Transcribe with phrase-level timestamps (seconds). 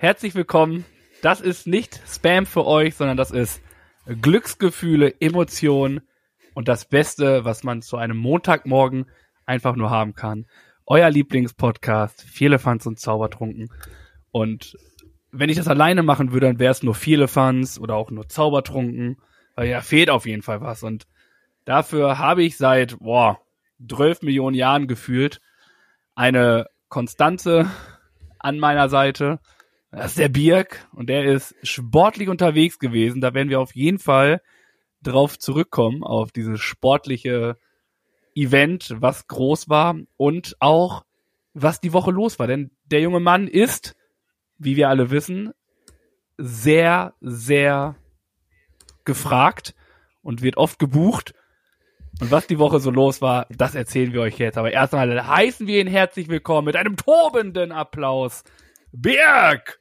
[0.00, 0.86] Herzlich willkommen.
[1.20, 3.60] Das ist nicht Spam für euch, sondern das ist
[4.06, 6.00] Glücksgefühle, Emotionen
[6.54, 9.10] und das Beste, was man zu einem Montagmorgen
[9.44, 10.46] einfach nur haben kann.
[10.86, 13.68] Euer Lieblingspodcast, Vierlefanz und Zaubertrunken.
[14.30, 14.74] Und
[15.32, 19.18] wenn ich das alleine machen würde, dann wäre es nur Vierlefanz oder auch nur Zaubertrunken,
[19.54, 20.82] weil ja fehlt auf jeden Fall was.
[20.82, 21.06] Und
[21.66, 23.38] dafür habe ich seit, boah,
[23.86, 25.42] 12 Millionen Jahren gefühlt
[26.14, 27.68] eine Konstante
[28.38, 29.40] an meiner Seite
[29.92, 33.20] das ist der Birk und der ist sportlich unterwegs gewesen.
[33.20, 34.40] Da werden wir auf jeden Fall
[35.02, 37.56] drauf zurückkommen, auf dieses sportliche
[38.34, 41.04] Event, was groß war und auch
[41.54, 42.46] was die Woche los war.
[42.46, 43.96] Denn der junge Mann ist,
[44.58, 45.52] wie wir alle wissen,
[46.38, 47.96] sehr, sehr
[49.04, 49.74] gefragt
[50.22, 51.34] und wird oft gebucht.
[52.20, 54.58] Und was die Woche so los war, das erzählen wir euch jetzt.
[54.58, 58.44] Aber erstmal heißen wir ihn herzlich willkommen mit einem tobenden Applaus
[58.92, 59.78] Birg!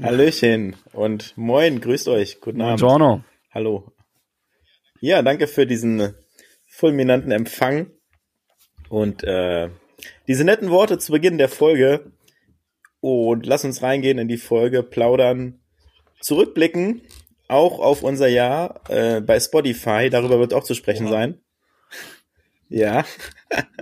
[0.00, 2.80] Hallöchen und moin, grüßt euch, guten Abend.
[2.80, 3.24] Buongiorno.
[3.52, 3.92] Hallo.
[5.00, 6.14] Ja, danke für diesen
[6.68, 7.90] fulminanten Empfang
[8.90, 9.70] und äh,
[10.28, 12.12] diese netten Worte zu Beginn der Folge.
[13.00, 15.60] Und lass uns reingehen in die Folge, plaudern,
[16.20, 17.02] zurückblicken,
[17.48, 21.12] auch auf unser Jahr äh, bei Spotify, darüber wird auch zu sprechen Oha.
[21.12, 21.41] sein.
[22.72, 23.04] Ja.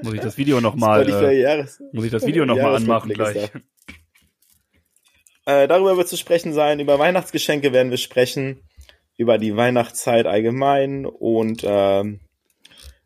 [0.02, 3.50] Muss ich das Video nochmal, äh, muss ich das Video nochmal anmachen gleich.
[5.47, 8.62] Äh, darüber wird zu sprechen sein, über Weihnachtsgeschenke werden wir sprechen,
[9.16, 12.20] über die Weihnachtszeit allgemein und ähm,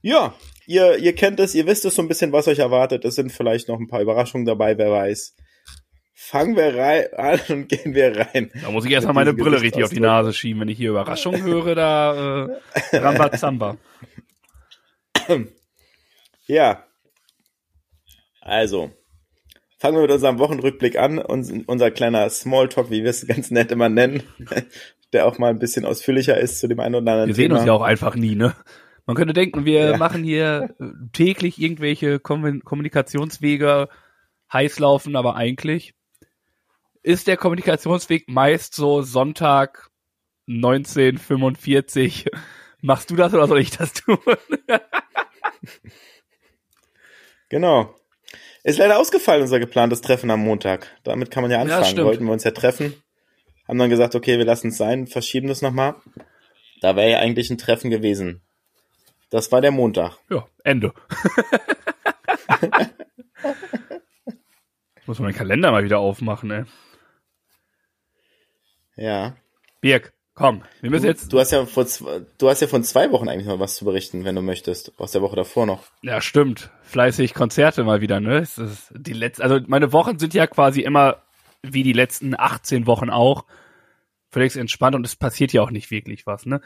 [0.00, 0.34] ja,
[0.66, 3.04] ihr, ihr kennt es, ihr wisst es so ein bisschen, was euch erwartet.
[3.04, 5.36] Es sind vielleicht noch ein paar Überraschungen dabei, wer weiß.
[6.14, 8.50] Fangen wir rein an und gehen wir rein.
[8.62, 11.42] Da muss ich erstmal meine Brille richtig auf die Nase schieben, wenn ich hier Überraschungen
[11.42, 12.48] höre, da
[12.90, 13.76] äh, Rambazamba.
[16.46, 16.84] Ja.
[18.40, 18.90] Also,
[19.78, 21.18] fangen wir mit unserem Wochenrückblick an.
[21.18, 24.22] und unser kleiner Smalltalk, wie wir es ganz nett immer nennen,
[25.12, 27.58] der auch mal ein bisschen ausführlicher ist zu dem einen oder anderen Wir sehen Thema.
[27.58, 28.54] uns ja auch einfach nie, ne?
[29.06, 29.96] Man könnte denken, wir ja.
[29.98, 33.88] machen hier äh, täglich irgendwelche Kommunikationswege
[34.52, 35.94] heiß laufen, aber eigentlich
[37.02, 39.90] ist der Kommunikationsweg meist so Sonntag
[40.48, 42.26] 1945.
[42.80, 44.18] Machst du das oder soll ich das tun?
[47.54, 47.94] Genau.
[48.64, 50.88] Ist leider ausgefallen, unser geplantes Treffen am Montag.
[51.04, 51.96] Damit kann man ja anfangen.
[51.96, 53.00] Ja, Wollten wir uns ja treffen.
[53.68, 55.94] Haben dann gesagt, okay, wir lassen es sein, verschieben das nochmal.
[56.80, 58.42] Da wäre ja eigentlich ein Treffen gewesen.
[59.30, 60.18] Das war der Montag.
[60.28, 60.92] Ja, Ende.
[65.06, 66.64] Muss man den Kalender mal wieder aufmachen, ey.
[68.96, 69.36] Ja.
[69.80, 71.32] Birk, Komm, wir müssen jetzt.
[71.32, 71.86] Du hast ja vor
[72.38, 74.98] du hast ja von zwei Wochen eigentlich noch was zu berichten, wenn du möchtest.
[74.98, 75.84] Aus der Woche davor noch.
[76.02, 76.70] Ja, stimmt.
[76.82, 78.40] Fleißig Konzerte mal wieder, ne?
[78.40, 81.22] Das ist die letzte, also meine Wochen sind ja quasi immer
[81.62, 83.44] wie die letzten 18 Wochen auch.
[84.30, 86.60] Völlig entspannt und es passiert ja auch nicht wirklich was, ne?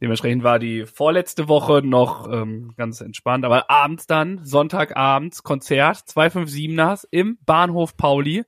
[0.00, 7.06] Dementsprechend war die vorletzte Woche noch ähm, ganz entspannt, aber abends dann, Sonntagabends, Konzert, 257ers
[7.10, 8.44] im Bahnhof Pauli.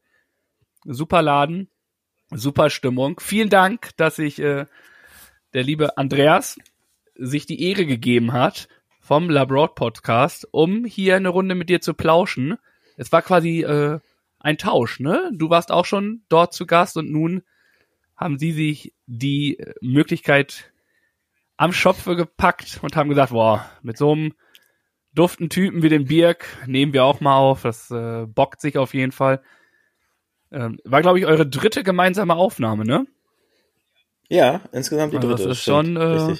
[0.84, 1.68] Super Laden,
[2.36, 3.18] Super Stimmung.
[3.20, 4.66] Vielen Dank, dass sich äh,
[5.54, 6.58] der liebe Andreas
[7.14, 8.68] sich die Ehre gegeben hat
[9.00, 12.58] vom Labroad Podcast, um hier eine Runde mit dir zu plauschen.
[12.96, 14.00] Es war quasi äh,
[14.38, 15.30] ein Tausch, ne?
[15.32, 17.42] Du warst auch schon dort zu Gast und nun
[18.16, 20.72] haben sie sich die Möglichkeit
[21.56, 24.34] am Schopfe gepackt und haben gesagt, boah, mit so einem
[25.14, 27.62] duften Typen wie dem Birk nehmen wir auch mal auf.
[27.62, 29.42] Das äh, bockt sich auf jeden Fall.
[30.52, 33.06] Ähm, war, glaube ich, eure dritte gemeinsame Aufnahme, ne?
[34.28, 35.32] Ja, insgesamt die dritte.
[35.32, 36.36] Also das ist schon, äh,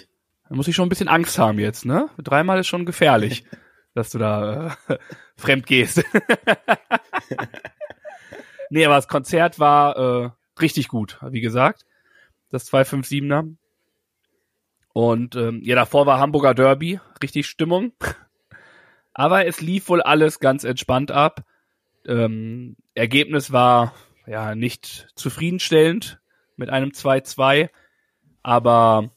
[0.49, 2.08] da muss ich schon ein bisschen Angst haben jetzt, ne?
[2.19, 3.44] Dreimal ist schon gefährlich,
[3.94, 4.99] dass du da äh,
[5.37, 5.99] fremd gehst.
[8.70, 10.31] nee, aber das Konzert war äh,
[10.61, 11.85] richtig gut, wie gesagt.
[12.50, 13.55] Das 257er.
[14.93, 17.93] Und ähm, ja, davor war Hamburger Derby, richtig Stimmung.
[19.12, 21.44] Aber es lief wohl alles ganz entspannt ab.
[22.06, 23.94] Ähm, Ergebnis war
[24.26, 26.20] ja nicht zufriedenstellend
[26.56, 27.70] mit einem 2-2,
[28.43, 29.11] aber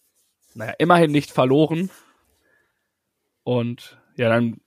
[0.53, 1.89] naja, immerhin nicht verloren.
[3.44, 4.59] Und ja, dann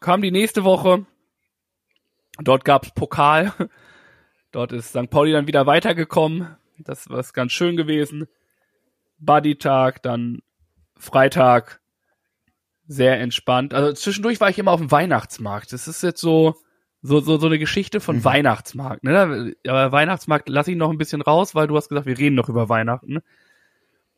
[0.00, 1.06] kam die nächste Woche
[2.42, 3.52] Dort gab's Pokal.
[4.52, 5.10] Dort ist St.
[5.10, 6.56] Pauli dann wieder weitergekommen.
[6.78, 8.26] Das war ganz schön gewesen.
[9.18, 10.40] Buddy-Tag, dann
[10.96, 11.80] Freitag.
[12.86, 13.72] Sehr entspannt.
[13.72, 15.72] Also zwischendurch war ich immer auf dem Weihnachtsmarkt.
[15.72, 16.56] Das ist jetzt so,
[17.02, 18.24] so, so, so eine Geschichte von mhm.
[18.24, 19.04] Weihnachtsmarkt.
[19.04, 19.54] Ne?
[19.66, 22.48] Aber Weihnachtsmarkt lasse ich noch ein bisschen raus, weil du hast gesagt, wir reden noch
[22.48, 23.20] über Weihnachten.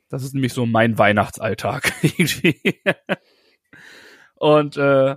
[0.08, 1.93] Das ist nämlich so mein Weihnachtsalltag.
[4.34, 5.17] und äh,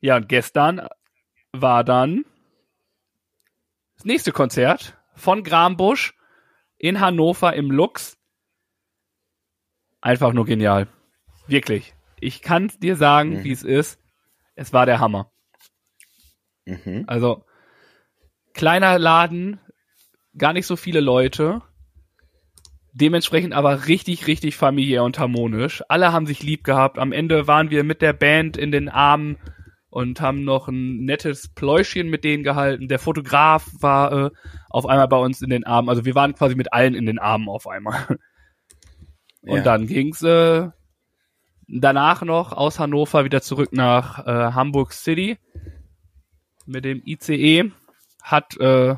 [0.00, 0.86] ja, und gestern
[1.52, 2.24] war dann
[3.96, 6.14] das nächste Konzert von Grambusch
[6.76, 8.18] in Hannover im Lux.
[10.00, 10.88] Einfach nur genial.
[11.46, 11.94] Wirklich.
[12.18, 13.44] Ich kann dir sagen, mhm.
[13.44, 14.00] wie es ist.
[14.54, 15.30] Es war der Hammer.
[16.70, 17.04] Mhm.
[17.06, 17.44] Also,
[18.54, 19.60] kleiner Laden,
[20.36, 21.62] gar nicht so viele Leute.
[22.92, 25.82] Dementsprechend aber richtig, richtig familiär und harmonisch.
[25.88, 26.98] Alle haben sich lieb gehabt.
[26.98, 29.36] Am Ende waren wir mit der Band in den Armen
[29.90, 32.88] und haben noch ein nettes Pläuschchen mit denen gehalten.
[32.88, 34.30] Der Fotograf war äh,
[34.70, 35.88] auf einmal bei uns in den Armen.
[35.88, 38.06] Also wir waren quasi mit allen in den Armen auf einmal.
[39.42, 39.62] Und ja.
[39.62, 40.68] dann ging's äh,
[41.66, 45.38] danach noch aus Hannover wieder zurück nach äh, Hamburg City
[46.70, 47.72] mit dem ICE.
[48.22, 48.96] Hat, äh,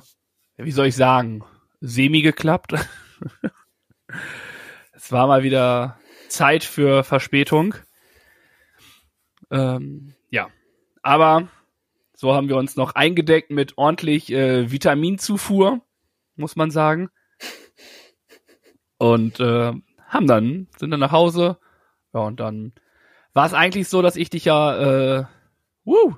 [0.57, 1.45] wie soll ich sagen,
[1.81, 2.75] semi geklappt.
[4.93, 5.99] es war mal wieder
[6.29, 7.75] Zeit für Verspätung.
[9.51, 10.49] Ähm, ja,
[11.03, 11.49] aber
[12.15, 15.81] so haben wir uns noch eingedeckt mit ordentlich äh, Vitaminzufuhr,
[16.37, 17.11] muss man sagen.
[18.99, 19.73] Und äh,
[20.07, 21.59] haben dann, sind dann nach Hause.
[22.15, 22.73] Ja, und dann
[23.33, 25.25] war es eigentlich so, dass ich dich ja äh,
[25.85, 26.15] wuh,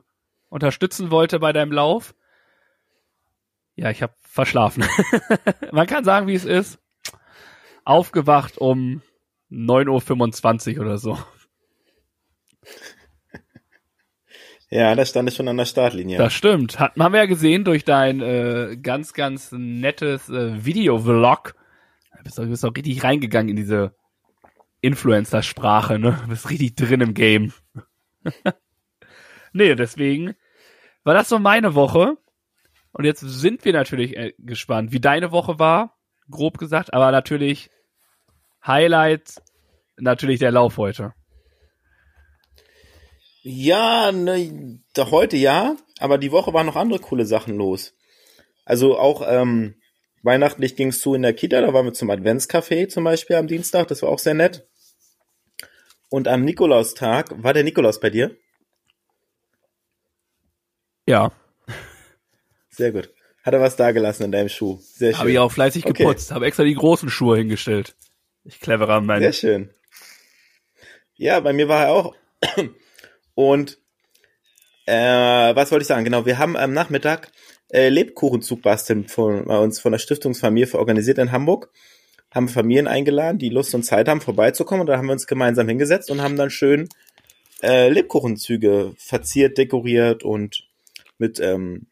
[0.54, 2.14] unterstützen wollte bei deinem Lauf.
[3.74, 4.84] Ja, ich habe verschlafen.
[5.72, 6.78] man kann sagen, wie es ist.
[7.84, 9.02] Aufgewacht um
[9.50, 11.18] 9.25 Uhr oder so.
[14.70, 16.18] Ja, da stand ich schon an der Startlinie.
[16.18, 16.80] Das stimmt.
[16.80, 21.54] Hat, haben wir ja gesehen durch dein äh, ganz, ganz nettes äh, Video-Vlog.
[22.16, 23.94] Du bist, du bist auch richtig reingegangen in diese
[24.80, 26.18] Influencer-Sprache, ne?
[26.22, 27.52] Du bist richtig drin im Game.
[29.52, 30.34] nee, deswegen
[31.04, 32.16] war das so meine Woche.
[32.92, 35.96] Und jetzt sind wir natürlich äh, gespannt, wie deine Woche war,
[36.30, 37.70] grob gesagt, aber natürlich
[38.66, 39.42] Highlights,
[39.96, 41.12] natürlich der Lauf heute.
[43.42, 47.94] Ja, ne, heute ja, aber die Woche waren noch andere coole Sachen los.
[48.64, 49.74] Also auch ähm,
[50.22, 53.88] weihnachtlich ging's zu in der Kita, da waren wir zum Adventscafé zum Beispiel am Dienstag,
[53.88, 54.66] das war auch sehr nett.
[56.08, 58.34] Und am Nikolaustag, war der Nikolaus bei dir?
[61.06, 61.32] Ja.
[62.70, 63.10] Sehr gut.
[63.42, 64.78] Hat er was dagelassen in deinem Schuh?
[64.80, 65.18] Sehr schön.
[65.18, 66.02] Habe ich auch fleißig okay.
[66.02, 67.94] geputzt, habe extra die großen Schuhe hingestellt.
[68.44, 69.20] Ich cleverer Mann.
[69.20, 69.70] Sehr schön.
[71.16, 72.14] Ja, bei mir war er auch.
[73.34, 73.78] Und
[74.86, 74.94] äh,
[75.54, 76.04] was wollte ich sagen?
[76.04, 77.32] Genau, wir haben am Nachmittag
[77.70, 81.70] äh, Lebkuchenzug basteln von bei uns von der Stiftungsfamilie organisiert in Hamburg.
[82.34, 84.82] Haben Familien eingeladen, die Lust und Zeit haben, vorbeizukommen.
[84.82, 86.88] Und da haben wir uns gemeinsam hingesetzt und haben dann schön
[87.62, 90.64] äh, Lebkuchenzüge verziert, dekoriert und
[91.18, 91.86] mit ähm,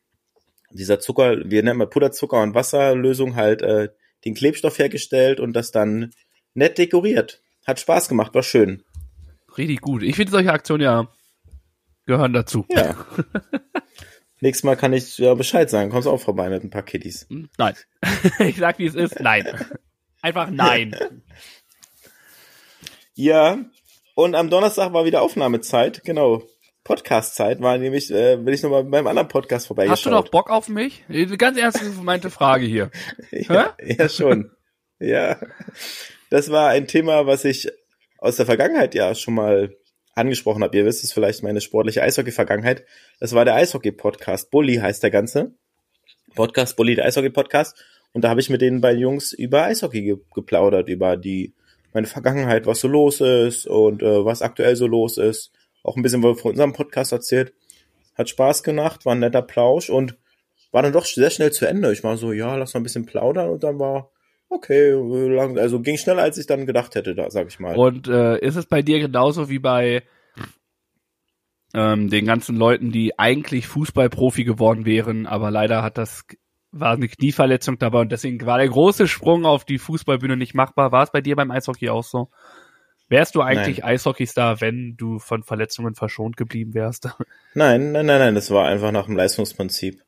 [0.71, 3.89] dieser Zucker, wir nennen mal Puderzucker und Wasserlösung halt äh,
[4.25, 6.13] den Klebstoff hergestellt und das dann
[6.55, 7.43] nett dekoriert.
[7.67, 8.83] Hat Spaß gemacht, war schön.
[9.57, 10.03] Richtig gut.
[10.03, 11.09] Ich finde solche Aktionen ja
[12.07, 12.67] gehören dazu.
[12.71, 12.97] Ja.
[14.41, 15.91] Nächstes Mal kann ich ja Bescheid sagen.
[15.91, 17.27] Kommst auch vorbei mit ein paar Kitties.
[17.29, 17.75] Hm, nein.
[18.41, 19.21] ich sag, wie es ist.
[19.21, 19.47] Nein.
[20.21, 20.97] Einfach nein.
[23.15, 23.59] Ja.
[24.15, 26.03] Und am Donnerstag war wieder Aufnahmezeit.
[26.05, 26.43] Genau.
[26.85, 29.97] Podcast-Zeit war nämlich, äh, bin ich nochmal beim anderen Podcast vorbeigeschaut.
[29.97, 31.05] Hast du noch Bock auf mich?
[31.39, 32.91] Ganz ernst gemeinte Frage hier.
[33.31, 34.51] ja, ja, schon.
[34.99, 35.39] ja.
[36.31, 37.71] Das war ein Thema, was ich
[38.19, 39.77] aus der Vergangenheit ja schon mal
[40.15, 40.77] angesprochen habe.
[40.77, 42.85] Ihr wisst es vielleicht, meine sportliche Eishockey-Vergangenheit.
[43.21, 44.51] Das war der Eishockey-Podcast.
[44.51, 45.55] Bully heißt der ganze.
[46.35, 47.77] Podcast, Bully, der Eishockey-Podcast.
[48.13, 51.55] Und da habe ich mit den beiden Jungs über Eishockey ge geplaudert, über die
[51.93, 55.53] meine Vergangenheit, was so los ist und äh, was aktuell so los ist.
[55.83, 57.53] Auch ein bisschen von unserem Podcast erzählt.
[58.15, 60.17] Hat Spaß gemacht, war ein netter Plausch und
[60.71, 61.93] war dann doch sehr schnell zu Ende.
[61.93, 64.11] Ich war so, ja, lass mal ein bisschen plaudern und dann war
[64.49, 64.93] okay,
[65.59, 67.77] also ging schneller, als ich dann gedacht hätte, da sag ich mal.
[67.77, 70.03] Und äh, ist es bei dir genauso wie bei
[71.75, 76.25] ähm, den ganzen Leuten, die eigentlich Fußballprofi geworden wären, aber leider hat das
[76.75, 80.91] war eine Knieverletzung dabei und deswegen war der große Sprung auf die Fußballbühne nicht machbar.
[80.91, 82.31] War es bei dir beim Eishockey auch so?
[83.13, 83.91] Wärst du eigentlich nein.
[83.91, 87.09] Eishockeystar, wenn du von Verletzungen verschont geblieben wärst?
[87.55, 90.03] Nein, nein, nein, nein, das war einfach nach dem Leistungsprinzip.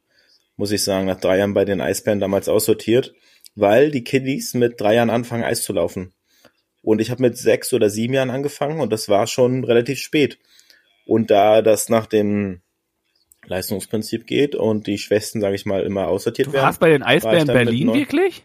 [0.56, 3.12] Muss ich sagen, nach drei Jahren bei den Eisbären damals aussortiert
[3.54, 6.12] weil die Kiddies mit drei Jahren anfangen, Eis zu laufen.
[6.82, 10.38] Und ich habe mit sechs oder sieben Jahren angefangen und das war schon relativ spät.
[11.06, 12.60] Und da das nach dem
[13.46, 16.64] Leistungsprinzip geht und die Schwächsten, sage ich mal, immer aussortiert Du werden.
[16.64, 18.44] warst bei den War Eisbären mit Berlin wirklich?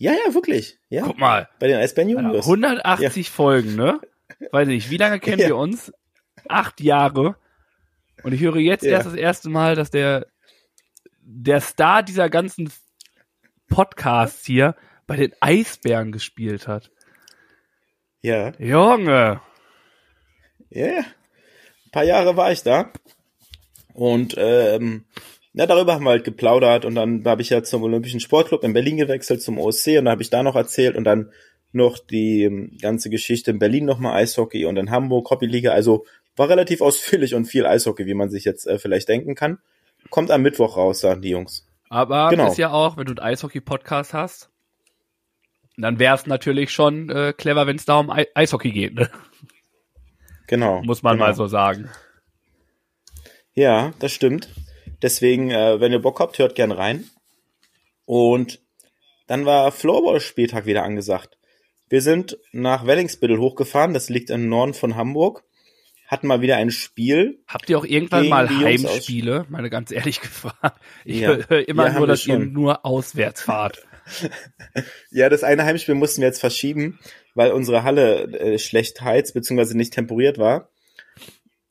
[0.00, 0.78] Ja, ja, wirklich.
[0.88, 1.02] Ja.
[1.04, 1.46] Guck mal.
[1.58, 2.46] Bei den Eisbären Juniors.
[2.46, 4.00] 180 Folgen, ne?
[4.50, 5.48] Weiß nicht, wie lange kennen Ja.
[5.48, 5.92] wir uns?
[6.48, 7.36] Acht Jahre.
[8.22, 8.92] Und ich höre jetzt Ja.
[8.92, 10.26] erst das erste Mal, dass der,
[11.20, 12.72] der Star dieser ganzen
[13.68, 14.74] Podcasts hier
[15.06, 16.90] bei den Eisbären gespielt hat.
[18.22, 19.42] Ja, Junge.
[20.70, 20.98] ja, ja.
[21.00, 22.90] Ein paar Jahre war ich da.
[23.92, 25.04] Und ähm,
[25.52, 28.72] ja, darüber haben wir halt geplaudert und dann habe ich ja zum Olympischen Sportclub in
[28.72, 31.32] Berlin gewechselt, zum OSC und da habe ich da noch erzählt und dann
[31.72, 35.70] noch die ähm, ganze Geschichte in Berlin nochmal Eishockey und in Hamburg Hobbyliga.
[35.72, 36.04] Also
[36.36, 39.58] war relativ ausführlich und viel Eishockey, wie man sich jetzt äh, vielleicht denken kann.
[40.08, 41.66] Kommt am Mittwoch raus, sagen die Jungs.
[41.88, 42.48] Aber Genau.
[42.50, 44.50] ist ja auch, wenn du einen Eishockey-Podcast hast,
[45.76, 49.10] dann wäre es natürlich schon äh, clever, wenn es da um Ei- Eishockey geht, ne?
[50.46, 50.82] Genau.
[50.82, 51.26] muss man genau.
[51.26, 51.88] mal so sagen.
[53.54, 54.48] Ja, das stimmt.
[55.02, 57.04] Deswegen, äh, wenn ihr Bock habt, hört gern rein.
[58.04, 58.60] Und
[59.26, 61.38] dann war Floorball-Spieltag wieder angesagt.
[61.88, 65.44] Wir sind nach Wellingsbüttel hochgefahren, das liegt im Norden von Hamburg.
[66.06, 67.40] Hatten mal wieder ein Spiel.
[67.46, 69.46] Habt ihr auch irgendwann mal Heimspiele?
[69.48, 70.80] Meine ganz ehrlich gefragt.
[71.04, 71.28] Ich Ja.
[71.28, 73.84] höre hör immer Ja, nur, dass ihr nur auswärts fahrt.
[75.12, 76.98] Ja, das eine Heimspiel mussten wir jetzt verschieben,
[77.34, 79.74] weil unsere Halle äh, schlecht heizt bzw.
[79.74, 80.68] nicht temperiert war.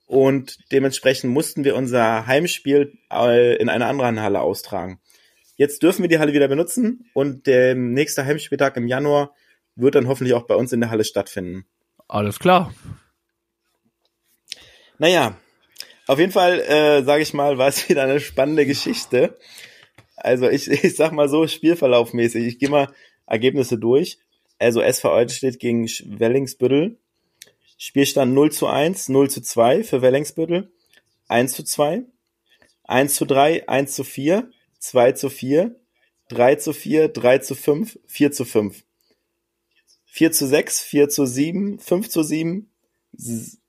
[0.10, 5.00] Und dementsprechend mussten wir unser Heimspiel äh, in einer anderen Halle austragen.
[5.56, 9.36] Jetzt dürfen wir die Halle wieder benutzen und der nächste Heimspieltag im Januar
[9.76, 11.66] wird dann hoffentlich auch bei uns in der Halle stattfinden.
[12.08, 12.74] Alles klar.
[14.98, 15.38] Naja,
[16.08, 19.38] auf jeden Fall, äh, sage ich mal, war es wieder eine spannende Geschichte.
[20.16, 22.48] Also ich, ich sag mal so, Spielverlaufmäßig.
[22.48, 22.92] Ich gehe mal
[23.28, 24.18] Ergebnisse durch.
[24.58, 26.98] Also SV Eulenstedt gegen Sch- Wellingsbüttel.
[27.82, 30.70] Spielstand 0 zu 1, 0 zu 2 für Wellingsbüttel.
[31.30, 32.04] 1 zu 2,
[32.84, 35.80] 1 zu 3, 1 zu 4, 2 zu 4,
[36.28, 38.84] 3 zu 4, 3 zu 5, 4 zu 5.
[40.08, 42.70] 4 zu 6, 4 zu 7, 5 zu 7,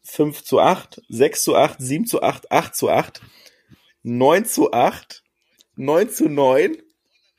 [0.03, 3.23] 5 zu 8, 6 zu 8, 7 zu 8, 8 zu 8,
[4.03, 5.23] 9 zu 8,
[5.77, 6.83] 9 zu 9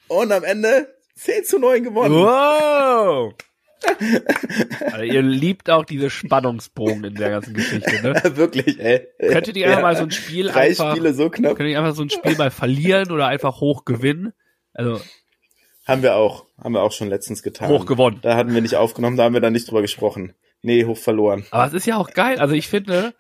[0.08, 2.16] und am Ende 10 zu 9 gewonnen.
[2.16, 3.34] Wow!
[4.92, 8.22] also ihr liebt auch diese Spannungsbogen in der ganzen Geschichte, ne?
[8.36, 9.08] Wirklich, ey.
[9.20, 11.56] Könntet ihr einfach mal so ein Spiel Drei einfach, Spiele so knapp.
[11.56, 14.34] könnt ihr einfach so ein Spiel mal verlieren oder einfach hoch gewinnen?
[14.74, 15.02] Also
[15.88, 16.46] Haben wir auch.
[16.62, 17.70] Haben wir auch schon letztens getan.
[17.70, 18.20] hoch gewonnen.
[18.22, 20.34] Da hatten wir nicht aufgenommen, da haben wir dann nicht drüber gesprochen.
[20.62, 21.46] Nee, hoch verloren.
[21.52, 22.40] Aber es ist ja auch geil.
[22.40, 23.16] Also ich finde,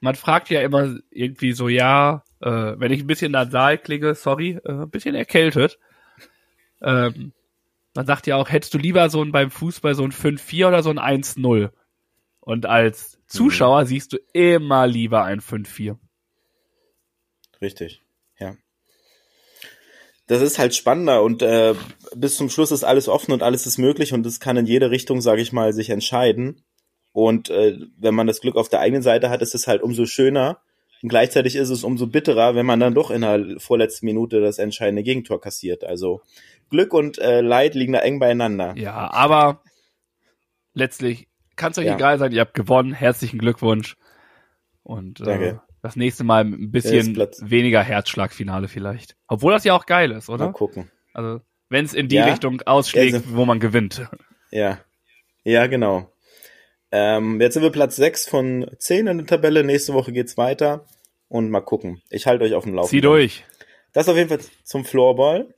[0.00, 4.58] man fragt ja immer irgendwie so, ja, äh, wenn ich ein bisschen nasal klinge, sorry,
[4.64, 5.78] äh, ein bisschen erkältet.
[6.82, 7.32] Ähm,
[7.94, 10.82] man sagt ja auch, hättest du lieber so ein beim Fußball so ein 5-4 oder
[10.82, 11.70] so ein 1-0.
[12.40, 15.96] Und als Zuschauer siehst du immer lieber ein 5-4.
[17.60, 18.02] Richtig,
[18.38, 18.56] ja.
[20.26, 21.74] Das ist halt spannender und äh,
[22.14, 24.90] bis zum Schluss ist alles offen und alles ist möglich und es kann in jede
[24.90, 26.62] Richtung, sage ich mal, sich entscheiden.
[27.12, 30.06] Und äh, wenn man das Glück auf der eigenen Seite hat, ist es halt umso
[30.06, 30.60] schöner.
[31.02, 34.58] Und gleichzeitig ist es umso bitterer, wenn man dann doch in der vorletzten Minute das
[34.58, 35.82] entscheidende Gegentor kassiert.
[35.82, 36.20] Also
[36.70, 38.74] Glück und äh, Leid liegen da eng beieinander.
[38.76, 39.62] Ja, aber
[40.72, 41.94] letztlich kann es euch Ja.
[41.94, 42.92] egal sein, ihr habt gewonnen.
[42.92, 43.96] Herzlichen Glückwunsch.
[44.82, 49.16] Und äh, das nächste Mal ein bisschen weniger Herzschlagfinale vielleicht.
[49.28, 50.52] Obwohl das ja auch geil ist, Mal oder?
[50.52, 50.90] gucken.
[51.12, 52.26] Also, wenn es in die Ja.
[52.26, 54.06] Richtung ausschlägt, Also- wo man gewinnt.
[54.50, 54.78] Ja.
[55.44, 56.10] Ja, genau.
[56.92, 59.62] Ähm, jetzt sind wir Platz 6 von 10 in der Tabelle.
[59.64, 60.86] Nächste Woche geht's weiter.
[61.28, 62.02] Und mal gucken.
[62.10, 62.90] Ich halte euch auf dem Laufenden.
[62.98, 63.44] Zieh durch.
[63.92, 65.54] Das auf jeden Fall zum Floorball.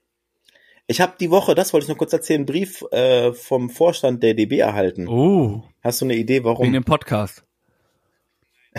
[0.87, 4.23] Ich habe die Woche, das wollte ich noch kurz erzählen, einen Brief äh, vom Vorstand
[4.23, 5.09] der DB erhalten.
[5.09, 6.73] Oh, Hast du eine Idee, warum?
[6.73, 7.45] dem Podcast.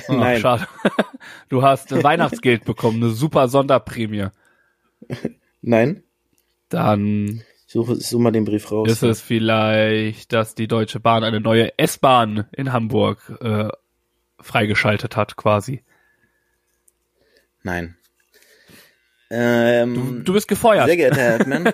[0.08, 0.42] Oh, Nein.
[0.42, 0.68] Schade.
[1.50, 4.30] Du hast Weihnachtsgeld bekommen, eine super Sonderprämie.
[5.62, 6.02] Nein?
[6.70, 8.90] Dann Ich suche, ich suche mal den Brief raus.
[8.90, 13.68] ist es vielleicht, dass die Deutsche Bahn eine neue S-Bahn in Hamburg äh,
[14.40, 15.84] freigeschaltet hat, quasi.
[17.62, 17.96] Nein.
[19.30, 20.88] Ähm, Du bist gefeuert.
[20.88, 21.74] Sehr geehrter Herr Erdmann.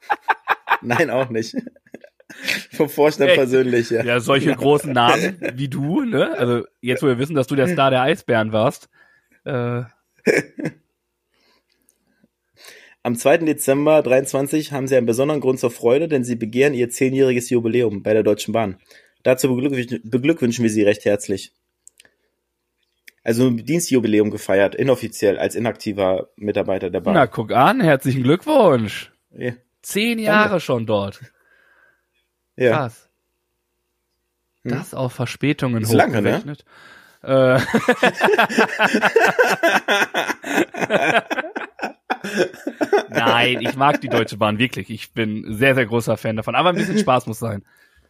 [0.82, 1.54] Nein, auch nicht.
[2.72, 3.38] Vom Vorstand Echt?
[3.38, 4.02] persönlich, ja.
[4.04, 6.36] Ja, solche großen Namen wie du, ne?
[6.38, 8.88] Also jetzt, wo wir wissen, dass du der Star der Eisbären warst.
[9.44, 9.82] Äh,
[13.02, 13.38] Am 2.
[13.38, 18.02] Dezember 23 haben sie einen besonderen Grund zur Freude, denn sie begehren ihr zehnjähriges Jubiläum
[18.02, 18.78] bei der Deutschen Bahn.
[19.22, 21.52] Dazu beglückwünschen, beglückwünschen wir sie recht herzlich
[23.22, 27.14] also Dienstjubiläum gefeiert, inoffiziell als inaktiver Mitarbeiter der Bank.
[27.14, 29.12] Na, guck an, herzlichen Glückwunsch.
[29.30, 29.52] Ja.
[29.82, 30.60] Zehn Jahre Danke.
[30.60, 31.20] schon dort.
[32.56, 32.76] Ja.
[32.76, 33.08] Krass.
[34.62, 34.72] Hm.
[34.72, 36.56] Das auf Verspätungen ist lange, ne?
[37.22, 37.60] Äh.
[43.08, 44.90] Nein, ich mag die Deutsche Bahn wirklich.
[44.90, 46.54] Ich bin sehr, sehr großer Fan davon.
[46.54, 47.64] Aber ein bisschen Spaß muss sein.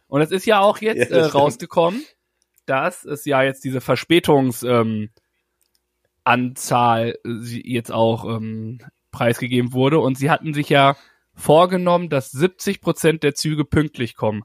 [0.07, 1.99] Und es ist ja auch jetzt ja, äh, rausgekommen.
[1.99, 2.20] Stimmt
[2.65, 5.09] dass es ja jetzt diese Verspätungsanzahl
[6.25, 8.79] ähm, äh, jetzt auch ähm,
[9.11, 9.99] preisgegeben wurde.
[9.99, 10.95] Und sie hatten sich ja
[11.33, 14.43] vorgenommen, dass 70 Prozent der Züge pünktlich kommen.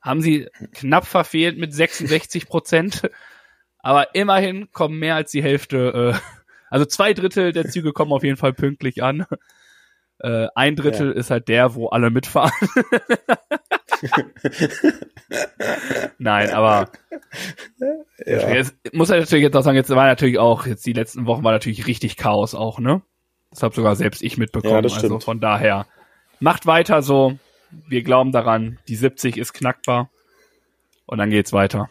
[0.00, 3.10] Haben sie knapp verfehlt mit 66 Prozent.
[3.78, 6.18] Aber immerhin kommen mehr als die Hälfte, äh,
[6.70, 9.26] also zwei Drittel der Züge kommen auf jeden Fall pünktlich an.
[10.22, 12.52] Äh, ein Drittel ist halt der, wo alle mitfahren.
[16.18, 16.90] Nein, aber
[18.24, 18.54] Ja.
[18.54, 21.42] es muss halt natürlich jetzt auch sagen, jetzt war natürlich auch, jetzt die letzten Wochen
[21.42, 23.02] war natürlich richtig Chaos auch, ne?
[23.50, 24.84] Das habe sogar selbst ich mitbekommen.
[24.84, 25.86] Ja, also von daher,
[26.40, 27.38] macht weiter so.
[27.88, 30.10] Wir glauben daran, die 70 ist knackbar.
[31.06, 31.90] Und dann geht's weiter.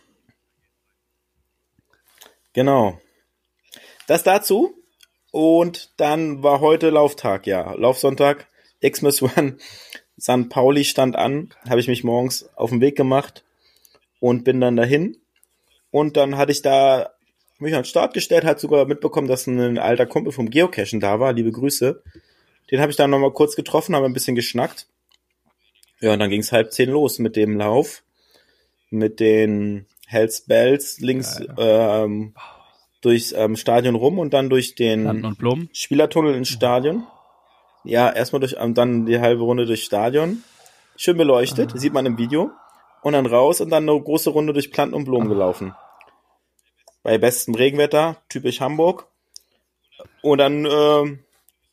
[2.54, 3.00] Genau.
[4.08, 4.74] Das dazu.
[5.32, 7.74] Und dann war heute Lauftag, ja.
[7.74, 8.48] Laufsonntag,
[8.82, 9.58] Xmas Run.
[10.20, 10.50] St.
[10.50, 13.44] Pauli stand an, habe ich mich morgens auf den Weg gemacht
[14.20, 15.18] und bin dann dahin.
[15.90, 17.12] Und dann hatte ich da
[17.60, 21.20] mich an den Start gestellt, hat sogar mitbekommen, dass ein alter Kumpel vom Geocachen da
[21.20, 21.34] war.
[21.34, 22.04] Liebe Grüße.
[22.70, 24.88] Den habe ich dann nochmal kurz getroffen, haben ein bisschen geschnackt.
[26.00, 28.04] Ja, und dann ging es halb zehn los mit dem Lauf.
[28.90, 32.34] Mit den Hells Bells links ähm,
[33.02, 35.06] durchs ähm, Stadion rum und dann durch den.
[35.74, 37.06] Spielertunnel ins Stadion.
[37.84, 40.44] Ja, erstmal durch, ähm, dann die halbe Runde durchs Stadion.
[40.96, 42.52] Schön beleuchtet, sieht man im Video.
[43.02, 45.74] Und dann raus und dann eine große Runde durch Planten und Blumen gelaufen.
[47.02, 49.08] Bei bestem Regenwetter, typisch Hamburg.
[50.22, 51.20] Und dann, ähm,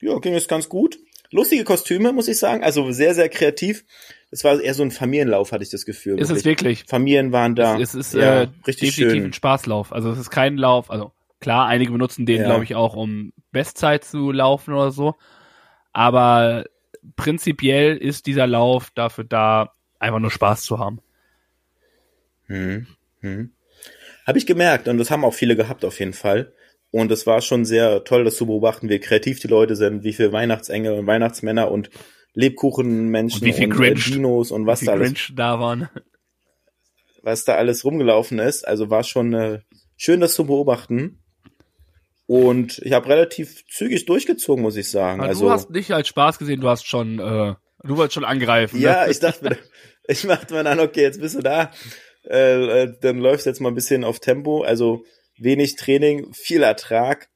[0.00, 0.98] ja, ging es ganz gut.
[1.30, 2.64] Lustige Kostüme, muss ich sagen.
[2.64, 3.84] Also sehr, sehr kreativ.
[4.30, 6.18] Es war eher so ein Familienlauf, hatte ich das Gefühl.
[6.18, 6.84] Ist es wirklich?
[6.84, 7.78] Familien waren da.
[7.78, 9.24] Es ist ja, äh, richtig definitiv schön.
[9.24, 9.92] ein Spaßlauf.
[9.92, 10.90] Also es ist kein Lauf.
[10.90, 12.46] Also klar, einige benutzen den, Ja.
[12.46, 15.14] glaube ich, auch um Bestzeit zu laufen oder so.
[15.92, 16.64] Aber
[17.16, 21.00] prinzipiell ist dieser Lauf dafür da, einfach nur Spaß zu haben.
[22.46, 22.86] Hm.
[23.20, 23.52] Hm.
[24.26, 26.52] Habe ich gemerkt und das haben auch viele gehabt auf jeden Fall.
[26.90, 30.12] Und es war schon sehr toll, das zu beobachten, wie kreativ die Leute sind, wie
[30.14, 31.90] viel Weihnachtsengel und Weihnachtsmänner und
[32.34, 35.88] Lebkuchenmenschen Und wie viel und Dinos und was da alles, da waren.
[37.22, 38.66] was da alles rumgelaufen ist.
[38.66, 39.60] Also war schon äh,
[39.96, 41.22] schön, das zu beobachten.
[42.28, 45.20] Und ich habe relativ zügig durchgezogen, muss ich sagen.
[45.20, 48.26] Aber also du hast nicht als Spaß gesehen, du hast schon, äh, du wolltest schon
[48.26, 48.78] angreifen.
[48.78, 49.10] Ja, ne?
[49.10, 49.56] ich dachte mir,
[50.08, 51.70] ich machte mir dann, okay, jetzt bist du da,
[52.28, 55.04] äh, äh, dann läufst du jetzt mal ein bisschen auf Tempo, also
[55.38, 57.30] wenig Training, viel Ertrag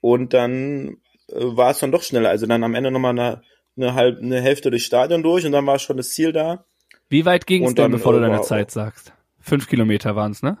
[0.00, 0.96] und dann
[1.28, 3.42] äh, war es dann doch schneller, also dann am Ende nochmal eine,
[3.76, 6.64] eine, halb, eine Hälfte durchs Stadion durch und dann war schon das Ziel da.
[7.10, 9.12] Wie weit ging es denn, dann, bevor du äh, deine war- Zeit sagst?
[9.40, 10.56] Fünf Kilometer waren's, ne?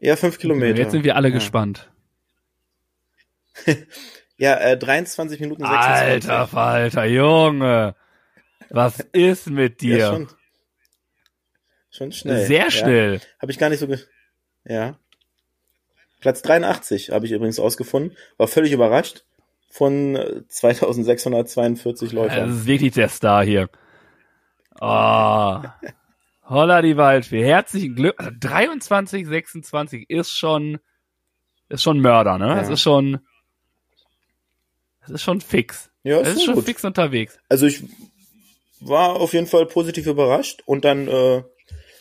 [0.00, 0.76] Ja, fünf Kilometer.
[0.76, 1.34] Jetzt sind wir alle ja.
[1.34, 1.88] gespannt.
[4.38, 6.28] Ja, äh, 23 Minuten 26.
[6.30, 7.94] Alter Falter, Junge.
[8.70, 9.98] Was ist mit dir?
[9.98, 10.28] Ja, schon,
[11.90, 12.46] schon schnell.
[12.46, 12.70] Sehr Ja.
[12.70, 13.20] schnell.
[13.40, 13.98] Habe ich gar nicht so ge
[14.64, 14.96] Ja.
[16.20, 18.16] Platz 83 habe ich übrigens ausgefunden.
[18.36, 19.24] War völlig überrascht
[19.70, 22.50] von äh, 2642 Das Läufern.
[22.50, 23.68] ist wirklich der Star hier.
[24.80, 25.60] Oh.
[26.48, 27.44] Holla die Waldfee.
[27.44, 28.14] Herzlichen Glück.
[28.18, 30.78] Also 23, 26 ist schon,
[31.68, 32.54] ist schon Mörder, ne?
[32.56, 32.74] Das Ja.
[32.74, 33.20] ist schon, das
[35.12, 35.90] ist schon fix.
[36.04, 36.64] Ja, Das ist ist schon gut.
[36.64, 37.38] fix unterwegs.
[37.48, 37.82] Also ich
[38.80, 41.42] war auf jeden Fall positiv überrascht und dann äh,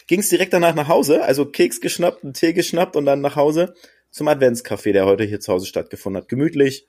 [0.07, 1.23] ging es direkt danach nach Hause.
[1.23, 3.75] Also Keks geschnappt, einen Tee geschnappt und dann nach Hause
[4.09, 6.29] zum Adventscafé, der heute hier zu Hause stattgefunden hat.
[6.29, 6.87] Gemütlich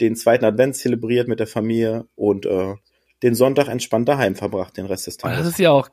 [0.00, 2.74] den zweiten Advent zelebriert mit der Familie und äh,
[3.22, 5.52] den Sonntag entspannt daheim verbracht, den Rest des Aber das Tages.
[5.52, 5.88] ist ja auch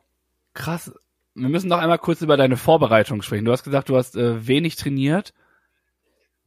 [0.53, 0.91] krass.
[1.35, 3.45] Wir müssen noch einmal kurz über deine Vorbereitung sprechen.
[3.45, 5.33] Du hast gesagt, du hast äh, wenig trainiert.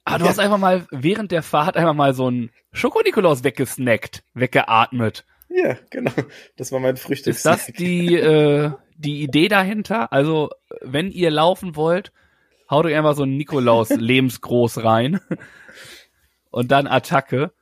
[0.04, 0.30] Aber du Ja.
[0.30, 5.24] hast einfach mal während der Fahrt einfach mal so einen Schokonikolaus weggesnackt, weggeatmet.
[5.48, 6.10] Ja, genau.
[6.56, 7.34] Das war mein Frühstück.
[7.34, 10.12] Ist das die, äh, die Idee dahinter?
[10.12, 12.10] Also, wenn ihr laufen wollt,
[12.70, 15.20] haut euch einfach so einen Nikolaus lebensgroß rein
[16.50, 17.52] und dann Attacke.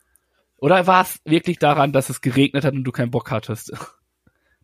[0.56, 3.72] Oder war es wirklich daran, dass es geregnet hat und du keinen Bock hattest?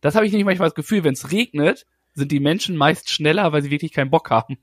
[0.00, 3.52] Das habe ich nicht manchmal das Gefühl, wenn es regnet, sind die Menschen meist schneller,
[3.52, 4.58] weil sie wirklich keinen Bock haben.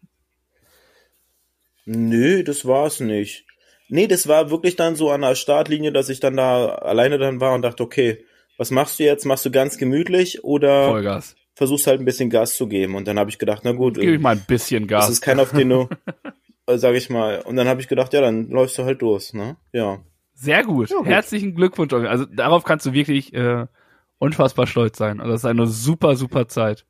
[1.85, 3.45] Nö, das war's nicht.
[3.89, 7.39] Nee, das war wirklich dann so an der Startlinie, dass ich dann da alleine dann
[7.41, 8.25] war und dachte, okay,
[8.57, 9.25] was machst du jetzt?
[9.25, 11.35] Machst du ganz gemütlich oder Vollgas.
[11.53, 12.95] versuchst halt ein bisschen Gas zu geben?
[12.95, 15.09] Und dann habe ich gedacht, na gut, Gebe ich äh, mal ein bisschen das Gas.
[15.09, 15.89] ist keiner, auf den du,
[16.67, 17.41] äh, sag ich mal.
[17.41, 19.57] Und dann habe ich gedacht, ja, dann läufst du halt los, ne?
[19.73, 19.99] Ja.
[20.33, 20.89] Sehr gut.
[20.89, 21.05] Ja, gut.
[21.07, 21.93] Herzlichen Glückwunsch.
[21.93, 23.67] Also darauf kannst du wirklich äh,
[24.17, 25.19] unfassbar stolz sein.
[25.19, 26.85] Also das ist eine super, super Zeit.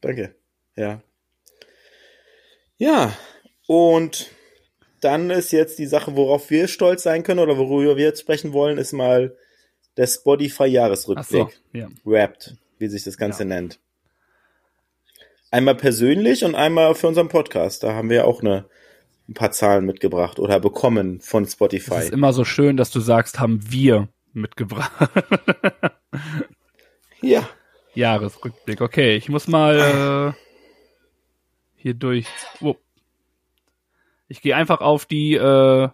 [0.00, 0.34] Danke.
[0.76, 1.02] Ja.
[2.78, 3.12] Ja.
[3.66, 4.30] Und
[5.00, 8.52] dann ist jetzt die Sache, worauf wir stolz sein können oder worüber wir jetzt sprechen
[8.52, 9.36] wollen, ist mal
[9.96, 11.48] der Spotify-Jahresrückblick.
[11.72, 11.88] So, ja.
[12.04, 13.78] Wrapped, wie sich das Ganze nennt.
[15.50, 17.82] Einmal persönlich und einmal für unseren Podcast.
[17.82, 18.68] Da haben wir auch eine,
[19.28, 21.98] ein paar Zahlen mitgebracht oder bekommen von Es Spotify.
[21.98, 24.92] ist immer so schön, dass du sagst, haben wir mitgebracht.
[27.22, 27.48] Ja.
[27.94, 28.80] Jahresrückblick.
[28.80, 30.40] Okay, ich muss mal äh,
[31.76, 32.26] hier durch.
[32.60, 32.76] Oh.
[34.28, 35.88] Ich gehe einfach auf die äh,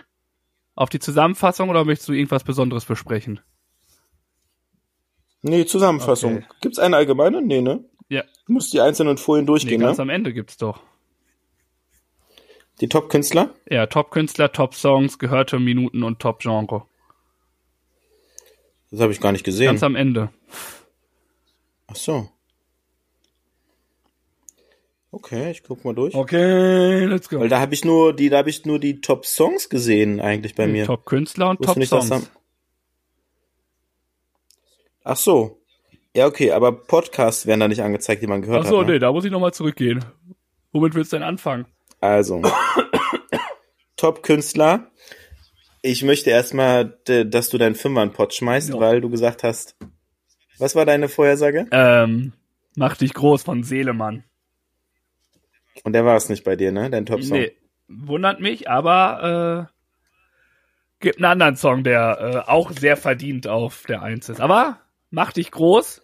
[0.75, 3.41] auf die Zusammenfassung oder möchtest du irgendwas Besonderes besprechen?
[5.43, 6.37] Nee, Zusammenfassung.
[6.39, 6.47] Okay.
[6.61, 7.43] Gibt's eine allgemeine?
[7.43, 7.85] Nee, ne?
[8.09, 8.23] Ja.
[8.47, 10.03] Du musst die einzelnen Folien Nee, durchgehen, ganz ne?
[10.03, 10.81] am Ende gibt's doch.
[12.81, 13.55] Die Top-Künstler?
[13.69, 16.87] Ja, Top-Künstler, Top-Songs, gehörte Minuten und Top-Genre.
[18.91, 19.67] Das habe ich gar nicht gesehen.
[19.67, 20.31] Ganz am Ende.
[21.87, 22.29] Ach so.
[25.15, 26.15] Okay, ich guck mal durch.
[26.15, 27.39] Okay, let's go.
[27.39, 30.55] Weil da habe ich nur die, da habe ich nur die Top Songs gesehen eigentlich
[30.55, 30.87] bei mir.
[30.87, 32.31] Top-Künstler und Wusste nicht, dass Top-Songs.
[32.33, 32.41] da-
[35.05, 35.61] Ach so.
[36.15, 38.87] Ja, okay, aber Podcasts werden da nicht angezeigt, die man gehört Ach so, hat.
[38.87, 38.95] Ne?
[38.95, 40.05] nee, da muss ich nochmal zurückgehen.
[40.73, 41.67] Womit willst du denn anfangen?
[42.01, 42.43] Also,
[43.97, 44.91] Top Künstler.
[45.83, 48.81] Ich möchte erstmal, dass du deinen Fünfer in den Pott schmeißt, Ja.
[48.81, 49.77] weil du gesagt hast.
[50.59, 51.67] Was war deine Vorhersage?
[51.73, 52.33] Ähm,
[52.77, 54.25] mach dich groß von Seelemann.
[55.85, 56.91] Und der war es nicht bei dir, ne?
[56.91, 57.39] Dein Top Song.
[57.39, 57.57] Nee,
[57.89, 59.73] wundert mich, aber äh,
[61.01, 64.41] gibt einen anderen Song, der äh, auch sehr verdient auf der Eins ist.
[64.41, 64.79] Aber
[65.11, 66.03] mach dich groß,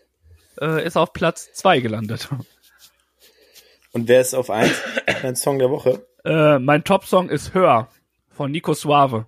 [0.60, 2.28] äh, ist auf Platz zwei gelandet.
[3.92, 4.74] Und wer ist auf eins?
[5.22, 6.06] Dein Song der Woche?
[6.24, 7.88] Äh, mein Top-Song ist Hör
[8.30, 9.26] von Nico Suave.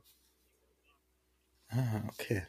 [1.71, 2.43] Ah, okay.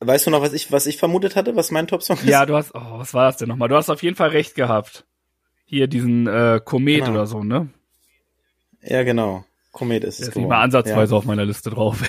[0.00, 2.24] Weißt du noch, was ich, was ich vermutet hatte, was mein Top Song ist?
[2.24, 3.68] Ja, du hast, oh, was war das denn nochmal?
[3.68, 5.06] Du hast auf jeden Fall recht gehabt.
[5.70, 7.10] Hier diesen äh, Komet Genau.
[7.10, 7.68] oder so, ne?
[8.80, 9.44] Ja, genau.
[9.70, 10.48] Komet ist Der es ist nicht geworden.
[10.48, 12.02] mal ansatzweise auf meiner Liste drauf.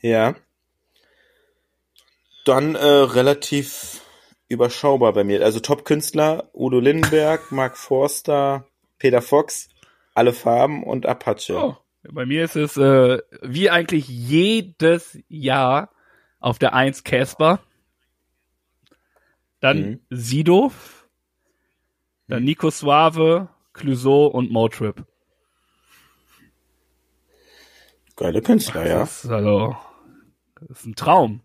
[0.00, 0.36] Ja.
[2.44, 4.00] Dann äh, relativ
[4.48, 5.44] überschaubar bei mir.
[5.44, 8.64] Also Top-Künstler, Udo Lindenberg, Mark Forster,
[8.98, 9.68] Peter Fox,
[10.14, 11.56] alle Farben und Apache.
[11.56, 11.76] Oh,
[12.12, 15.90] bei mir ist es äh, wie eigentlich jedes Jahr
[16.40, 17.60] auf der 1 Casper.
[19.60, 20.00] Dann Mhm.
[20.10, 20.72] Sido.
[22.28, 25.04] Dann Nico Suave, Clouseau und Motrip.
[28.16, 28.98] Geile Künstler, ja.
[29.00, 29.76] Das ist also,
[30.60, 31.40] das ist ein Traum.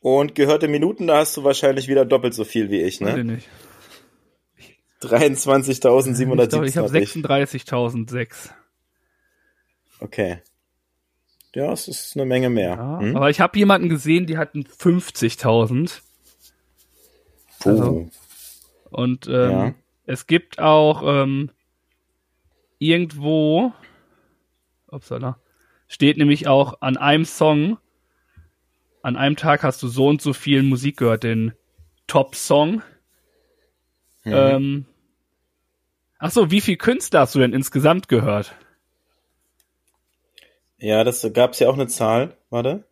[0.00, 3.24] Und gehörte Minuten, da hast du wahrscheinlich wieder doppelt so viel wie ich, ich ne?
[3.24, 3.48] nicht.
[4.56, 7.22] Ich glaube, ich habe 23.770.
[7.26, 8.50] 36.006.
[9.98, 10.42] Okay.
[11.56, 12.74] Ja, es ist eine Menge mehr.
[12.74, 13.16] Ja, Hm?
[13.16, 16.02] Aber ich habe jemanden gesehen, die hatten 50.000.
[17.60, 17.70] Puh.
[17.70, 18.10] also-
[18.90, 19.74] Und ähm, Ja.
[20.04, 21.50] es gibt auch ähm,
[22.78, 23.72] irgendwo,
[24.88, 25.38] upsala,
[25.88, 27.78] steht nämlich auch an einem Song,
[29.02, 31.52] an einem Tag hast du so und so viel Musik gehört, den
[32.06, 32.82] Top-Song.
[34.24, 34.32] Mhm.
[34.34, 34.86] Ähm,
[36.18, 38.54] ach so, wie viel Künstler hast du denn insgesamt gehört?
[40.78, 42.36] Ja, das gab's ja auch eine Zahl.
[42.50, 42.84] Warte.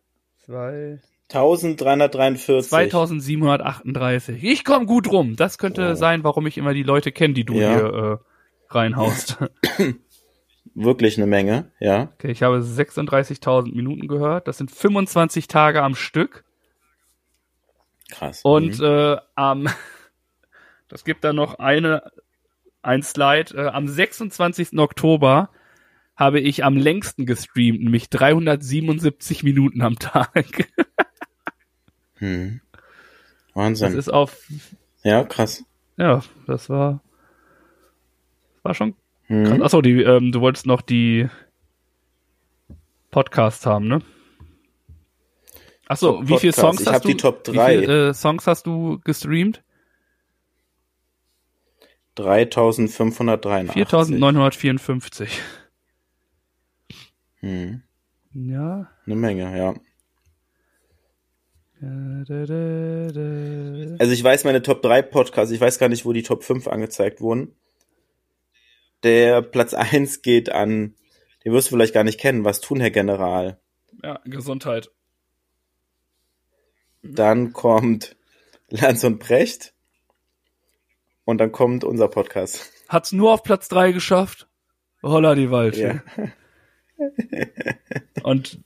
[0.45, 0.99] Zwei.
[1.29, 2.69] 1343.
[2.69, 4.43] 2738.
[4.43, 5.35] Ich komme gut rum.
[5.35, 5.95] Das könnte Oh.
[5.95, 7.73] sein, warum ich immer die Leute kenne, die du Ja.
[7.73, 9.37] hier äh, reinhaust.
[10.75, 12.09] Wirklich eine Menge, ja.
[12.15, 14.47] Okay, ich habe 36.000 Minuten gehört.
[14.47, 16.43] Das sind 25 Tage am Stück.
[18.11, 18.41] Krass.
[18.43, 18.85] Und Mhm.
[18.85, 19.67] äh, am,
[20.89, 22.11] das gibt dann noch eine,
[22.83, 23.55] ein Slide.
[23.55, 24.77] Äh, am 26.
[24.79, 25.49] Oktober
[26.15, 30.67] habe ich am längsten gestreamt, nämlich 377 Minuten am Tag.
[32.19, 32.31] Das
[33.53, 33.97] Wahnsinn.
[33.97, 34.37] ist auf,
[35.03, 35.63] Ja, krass.
[35.97, 37.01] ja, das war,
[38.63, 38.95] war schon
[39.27, 39.61] krass.
[39.61, 41.27] Achso, die, ähm, du wolltest noch die
[43.11, 44.01] Podcasts haben, ne?
[45.87, 46.53] Achso, Top wie viele.
[46.53, 47.07] Songs Ich hast hab du?
[47.09, 47.79] die Top Wie drei.
[47.79, 49.61] viele äh, Songs hast du gestreamt?
[52.15, 53.73] 3583.
[53.73, 55.41] 4954.
[57.45, 57.83] Mhm.
[58.33, 58.89] Ja.
[59.05, 59.75] Eine Menge, ja.
[63.99, 66.67] Also ich weiß meine Top 3 Podcasts, ich weiß gar nicht, wo die Top 5
[66.67, 67.55] angezeigt wurden.
[69.03, 70.95] Der Platz 1 geht an,
[71.43, 73.59] den wirst du vielleicht gar nicht kennen, was tun, Herr General.
[74.01, 74.89] Ja, Gesundheit.
[77.03, 78.15] Dann kommt
[78.69, 79.73] Lanz und Brecht.
[81.25, 82.71] Und dann kommt unser Podcast.
[82.89, 84.47] Hat's nur auf Platz 3 geschafft?
[85.03, 86.01] Holla die Waldfee.
[86.17, 86.31] Ja.
[88.23, 88.59] Und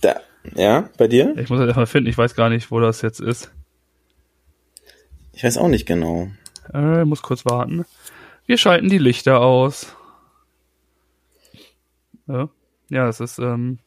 [0.00, 0.20] Da,
[0.54, 1.36] ja, bei dir?
[1.36, 3.50] ich muss das erstmal finden, ich weiß gar nicht, wo das jetzt ist.
[5.32, 6.28] Ich weiß auch nicht genau.
[6.72, 7.84] Äh, muss kurz warten.
[8.46, 9.94] Wir schalten die Lichter aus.
[12.26, 12.48] Ja,
[12.88, 13.78] ja es ist, ähm,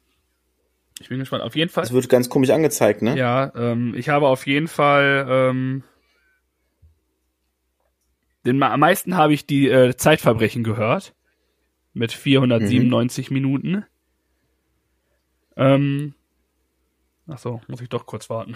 [1.01, 1.43] ich bin gespannt.
[1.43, 1.83] Auf jeden Fall.
[1.83, 3.17] Das wird ganz komisch angezeigt, ne?
[3.17, 5.83] Ja, ähm, ich habe auf jeden Fall, ähm,
[8.45, 11.13] den, am meisten habe ich die äh, Zeitverbrechen gehört.
[11.93, 13.33] Mit 497 mhm.
[13.33, 13.85] Minuten.
[15.57, 16.13] Ähm,
[17.27, 18.55] ach so, muss ich doch kurz warten.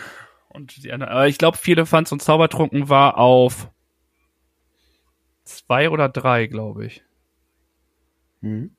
[0.50, 3.70] Und die anderen, aber ich glaube, viele Fans und Zaubertrunken war auf
[5.44, 7.04] zwei oder drei, glaube ich.
[8.42, 8.76] Mhm.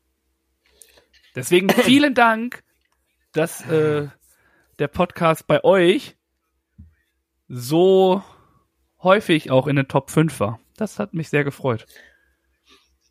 [1.35, 2.65] Deswegen vielen Dank,
[3.33, 4.09] dass äh,
[4.79, 6.17] der Podcast bei euch
[7.49, 8.23] so
[9.03, 10.59] häufig auch in den Top 5 war.
[10.77, 11.87] Das hat mich sehr gefreut.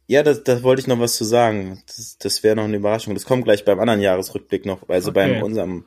[0.08, 1.82] Ja, das, das wollte ich noch was zu sagen.
[1.88, 3.14] Das, das wäre noch eine Überraschung.
[3.16, 5.34] Das kommt gleich beim anderen Jahresrückblick noch, also okay.
[5.34, 5.86] beim unserem.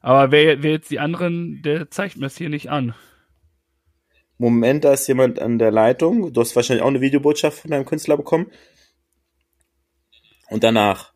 [0.00, 2.94] Aber wer, wer jetzt die anderen, der zeigt mir es hier nicht an.
[4.38, 6.32] Moment, da ist jemand an der Leitung.
[6.32, 8.50] Du hast wahrscheinlich auch eine Videobotschaft von deinem Künstler bekommen.
[10.50, 11.12] Und danach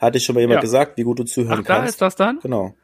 [0.00, 0.62] hatte ich schon mal jemand ja.
[0.62, 1.82] gesagt, wie gut du zuhören Ach, kannst.
[1.82, 2.40] Da ist das dann?
[2.40, 2.74] Genau.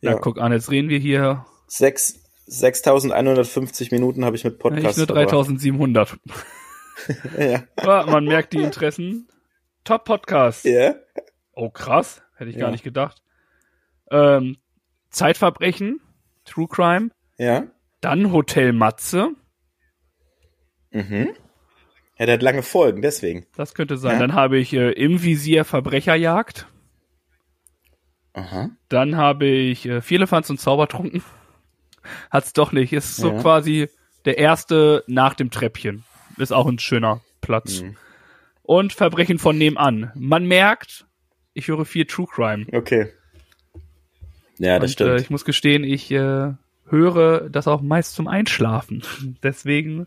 [0.00, 1.46] Ja, ja guck an, jetzt reden wir hier.
[1.66, 4.84] Sechs, 6150 Minuten habe ich mit Podcast.
[4.84, 6.18] Ja, ich nur 3700.
[7.38, 7.62] ja.
[7.82, 8.06] ja.
[8.06, 9.28] Man merkt die Interessen.
[9.84, 10.64] Top Podcast.
[10.64, 10.94] Ja.
[11.52, 12.22] Oh, krass.
[12.36, 12.62] Hätte ich ja.
[12.62, 13.22] gar nicht gedacht.
[14.10, 14.58] Ähm,
[15.10, 16.00] Zeitverbrechen.
[16.44, 17.10] True Crime.
[17.36, 17.66] Ja.
[18.00, 19.30] Dann Hotel Matze.
[20.90, 21.30] Mhm.
[22.18, 23.46] Ja, der hat lange Folgen, deswegen.
[23.56, 24.14] Das könnte sein.
[24.14, 24.18] Ja.
[24.18, 26.66] Dann habe ich äh, Im Visier Verbrecherjagd.
[28.32, 28.70] Aha.
[28.88, 31.22] Dann habe ich äh, Vierlefanz und Zaubertrunken.
[32.30, 32.92] Hat's doch nicht.
[32.92, 33.40] Ist so ja.
[33.40, 33.88] quasi
[34.24, 36.04] der erste nach dem Treppchen.
[36.38, 37.82] Ist auch ein schöner Platz.
[37.82, 37.96] Mhm.
[38.62, 40.12] Und Verbrechen von nebenan.
[40.14, 41.06] Man merkt,
[41.54, 42.66] ich höre viel True Crime.
[42.72, 43.12] Okay.
[44.58, 45.10] Ja, das Und, stimmt.
[45.10, 46.52] Äh, ich muss gestehen, ich äh,
[46.86, 49.02] höre das auch meist zum Einschlafen.
[49.42, 50.06] Deswegen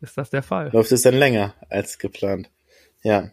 [0.00, 0.70] ist das der Fall.
[0.72, 2.50] Läuft es dann länger als geplant.
[3.02, 3.30] Ja.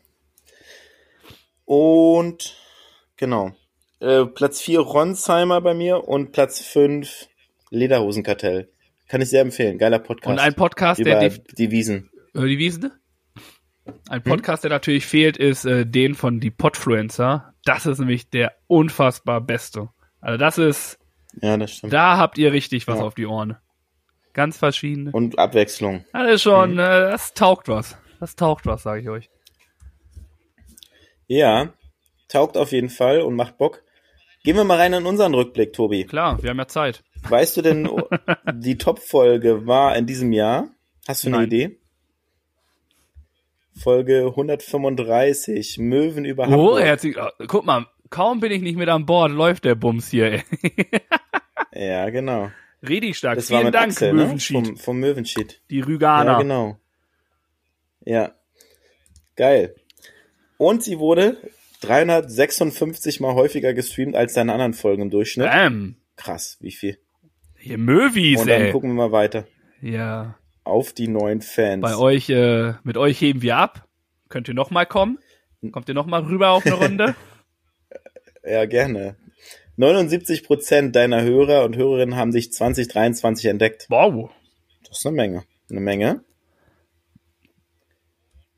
[1.66, 2.56] Und
[3.16, 3.52] genau.
[4.00, 7.28] Äh, Platz 4 Ronsheimer bei mir und Platz 5
[7.72, 8.70] Lederhosenkartell.
[9.08, 9.78] Kann ich sehr empfehlen.
[9.78, 10.32] Geiler Podcast.
[10.32, 12.10] Und ein Podcast, Über der die Wiesen.
[12.34, 12.92] Über die Wiesen?
[14.10, 14.70] Ein Podcast, hm?
[14.70, 17.54] der natürlich fehlt, ist äh, den von die Podfluencer.
[17.64, 19.90] Das ist nämlich der unfassbar beste.
[20.20, 21.00] Also das ist.
[21.42, 21.94] Ja, das stimmt.
[21.94, 23.06] Da habt ihr richtig was ja.
[23.06, 23.56] auf die Ohren.
[24.34, 25.12] Ganz verschiedene.
[25.12, 26.06] Und Abwechslung.
[26.30, 26.80] Ist schon, mhm.
[26.80, 27.98] äh, das taugt was.
[28.20, 29.30] Das taugt was, sage ich euch.
[31.28, 31.74] Ja,
[32.28, 33.84] taugt auf jeden Fall und macht Bock.
[34.44, 36.06] Gehen wir mal rein in unseren Rückblick, Tobi.
[36.06, 37.04] Klar, wir haben ja Zeit.
[37.24, 37.90] Weißt du denn,
[38.54, 40.70] die Top-Folge war in diesem Jahr?
[41.08, 41.48] Hast du eine Nein.
[41.48, 41.80] Idee?
[43.78, 46.74] Folge 135, Möwen über oh, Hamburg.
[46.74, 47.16] Oh, herzlich,
[47.48, 50.42] guck mal, kaum bin ich nicht mit an Bord, läuft der Bums hier.
[51.74, 52.52] ja, genau.
[52.88, 53.36] Richtig stark.
[53.36, 54.58] Das Vielen war mit Dank, Axel, Möwenschied.
[54.58, 54.66] Ne?
[54.66, 55.62] Vom, vom Möwenschied.
[55.70, 56.34] Die Rüganer.
[56.34, 56.80] Ja, genau.
[58.06, 58.36] Ja.
[59.36, 59.76] Geil.
[60.58, 61.38] Und sie wurde
[61.82, 65.48] 356 mal häufiger gestreamt als deine anderen Folgen im Durchschnitt.
[65.48, 65.98] Bam.
[66.16, 66.98] Krass, wie viel.
[67.68, 68.72] Hier Möwis, Und dann ey.
[68.72, 69.46] gucken wir mal weiter.
[69.82, 70.38] Ja.
[70.64, 71.82] Auf die neuen Fans.
[71.82, 73.88] Bei euch, äh, mit euch heben wir ab.
[74.30, 75.20] Könnt ihr noch mal kommen?
[75.72, 77.16] Kommt ihr noch mal rüber auf eine Runde?
[78.46, 79.18] ja, gerne.
[79.76, 83.86] 79 Prozent deiner Hörer und Hörerinnen haben sich 2023 entdeckt.
[83.90, 84.32] Wow.
[84.88, 85.44] Das ist eine Menge.
[85.70, 86.24] Eine Menge.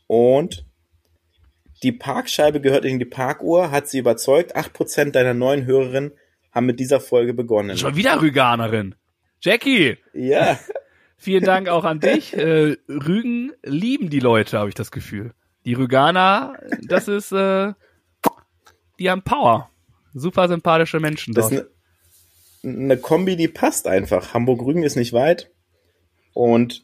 [0.07, 0.65] Und
[1.83, 4.55] die Parkscheibe gehört in die Parkuhr, hat sie überzeugt.
[4.55, 6.11] 8% deiner neuen Hörerinnen
[6.51, 7.77] haben mit dieser Folge begonnen.
[7.77, 8.95] Schon wieder Rüganerin.
[9.41, 9.97] Jackie.
[10.13, 10.59] Ja.
[11.17, 12.33] Vielen Dank auch an dich.
[12.33, 15.33] Äh, Rügen lieben die Leute, habe ich das Gefühl.
[15.65, 17.73] Die Rüganer, das ist, äh,
[18.99, 19.69] die haben Power.
[20.13, 21.51] Super sympathische Menschen dort.
[21.51, 21.67] Das ist
[22.63, 24.33] eine, eine Kombi, die passt einfach.
[24.33, 25.51] Hamburg-Rügen ist nicht weit.
[26.33, 26.83] Und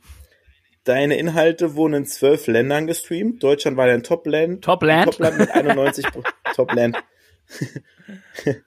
[0.85, 3.41] Deine Inhalte wurden in zwölf Ländern gestreamt.
[3.41, 4.63] Deutschland war dein Top-Land.
[4.63, 5.05] Top-Land?
[5.05, 6.05] Top-Land mit 91
[6.53, 6.97] Top-Land.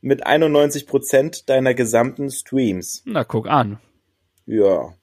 [0.00, 3.02] mit 91 Prozent deiner gesamten Streams.
[3.04, 3.78] Na, guck an.
[4.46, 4.94] Ja.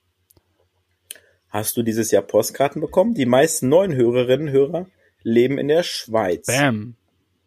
[1.48, 3.14] Hast du dieses Jahr Postkarten bekommen?
[3.14, 4.86] Die meisten neuen Hörerinnen und Hörer
[5.22, 6.46] leben in der Schweiz.
[6.46, 6.96] Bam.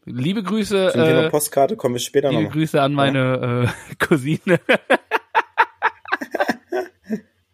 [0.06, 0.90] Liebe Grüße.
[0.92, 2.50] Zum äh, Thema Postkarte kommen wir später liebe noch.
[2.50, 3.64] Liebe Grüße an meine ja.
[3.64, 4.60] äh, Cousine.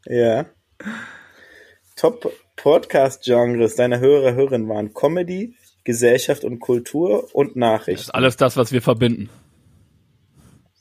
[0.05, 0.45] ja.
[1.95, 7.97] Top-Podcast-Genres deiner Hörer, Hörerinnen waren Comedy, Gesellschaft und Kultur und Nachrichten.
[7.97, 9.29] Das ist alles das, was wir verbinden.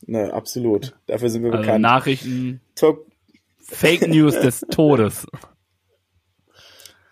[0.06, 0.94] Na, absolut.
[1.06, 1.82] Dafür sind wir also bekannt.
[1.82, 2.60] Nachrichten.
[2.74, 3.06] Top
[3.58, 5.26] Fake News des Todes.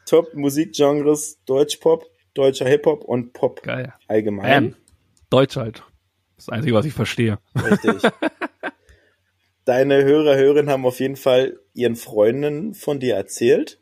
[0.07, 3.94] Top Musikgenres Deutschpop, deutscher Hip-Hop und Pop Geil.
[4.09, 4.64] allgemein.
[4.64, 4.76] Ähm,
[5.31, 5.83] Deutsch halt.
[6.37, 7.38] Das Einzige, was ich verstehe.
[7.55, 8.11] Richtig.
[9.64, 13.78] Deine Hörer, Hörerinnen haben auf jeden Fall ihren Freunden von dir erzählt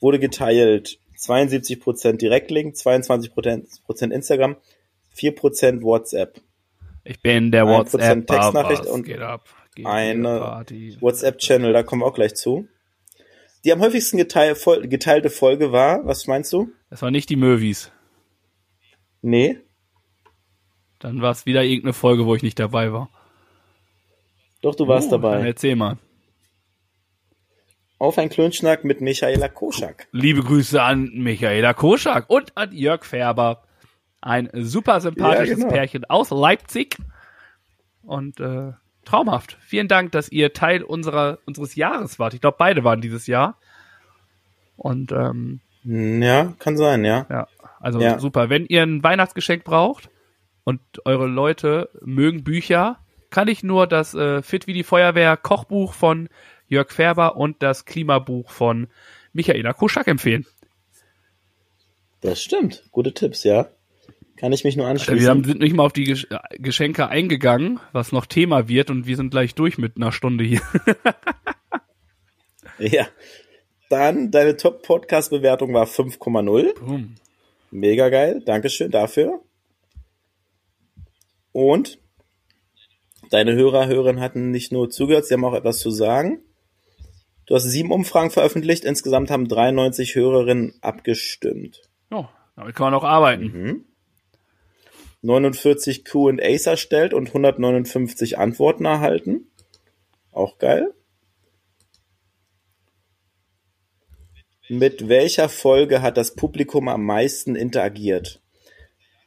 [0.00, 4.56] wurde geteilt 72% Direktlink, 22% Instagram,
[5.16, 6.40] 4% WhatsApp.
[7.10, 9.48] Ich bin der 1% WhatsApp Textnachricht und geht ab.
[9.74, 10.64] Geht eine.
[11.00, 12.68] WhatsApp-Channel, da kommen wir auch gleich zu.
[13.64, 16.70] Die am häufigsten geteil, geteilte Folge war, was meinst du?
[16.90, 17.90] Das war nicht die Möwis.
[19.22, 19.58] Nee,
[21.00, 23.08] Dann war es wieder irgendeine Folge, wo ich nicht dabei war.
[24.62, 25.46] doch, du warst Oh, Dann dabei.
[25.46, 25.96] erzähl mal.
[27.98, 30.06] Auf ein Klönschnack mit Michaela Koschak.
[30.12, 33.64] Liebe Grüße an Michaela Koschak und an Jörg Färber.
[34.20, 35.68] Ein super sympathisches Ja, genau.
[35.74, 36.96] Pärchen aus Leipzig.
[38.02, 38.72] Und äh,
[39.04, 39.56] traumhaft.
[39.60, 42.34] Vielen Dank, dass ihr Teil unserer, unseres Jahres wart.
[42.34, 43.58] Ich glaube, beide waren dieses Jahr.
[44.76, 47.26] Und ähm, Hm, Ja, kann sein, ja.
[47.30, 47.48] ja,
[47.80, 48.18] also Ja.
[48.18, 48.50] super.
[48.50, 50.10] Wenn ihr ein Weihnachtsgeschenk braucht
[50.64, 52.98] und eure Leute mögen Bücher,
[53.30, 56.28] kann ich nur das äh, Fit wie die Feuerwehr Kochbuch von
[56.66, 58.88] Jörg Färber und das Klimabuch von
[59.32, 60.46] Michaela Koschak empfehlen.
[62.20, 62.84] Das stimmt.
[62.90, 63.68] Gute Tipps, ja.
[64.38, 65.28] Kann ich mich nur Wir anschließen.
[65.28, 69.16] haben, sind nicht mal auf die äh, Geschenke eingegangen, was noch Thema wird und wir
[69.16, 70.60] sind gleich durch mit einer Stunde hier.
[72.78, 73.08] Ja.
[73.90, 76.78] Dann, deine Top-Podcast-Bewertung war 5,0.
[76.78, 77.14] Boom.
[77.70, 78.42] Mega geil.
[78.44, 79.40] Dankeschön dafür.
[81.52, 81.98] Und
[83.30, 86.40] deine Hörer, Hörerinnen hatten nicht nur zugehört, sie haben auch etwas zu sagen.
[87.46, 88.84] Du hast sieben Umfragen veröffentlicht.
[88.84, 91.80] Insgesamt haben 93 Hörerinnen abgestimmt.
[92.10, 93.44] Ja, damit kann man auch arbeiten.
[93.44, 93.84] Mhm.
[95.22, 99.50] 49 Q&As erstellt und 159 Antworten erhalten.
[100.32, 100.94] Auch geil.
[104.68, 108.42] Mit welcher Folge hat das Publikum am meisten interagiert?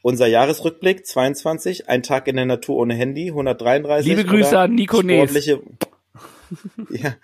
[0.03, 4.07] Unser Jahresrückblick 22, ein Tag in der Natur ohne Handy 133.
[4.07, 5.29] Liebe Grüße an Nico Nees.
[5.29, 5.61] sportliche,
[6.89, 7.15] ja,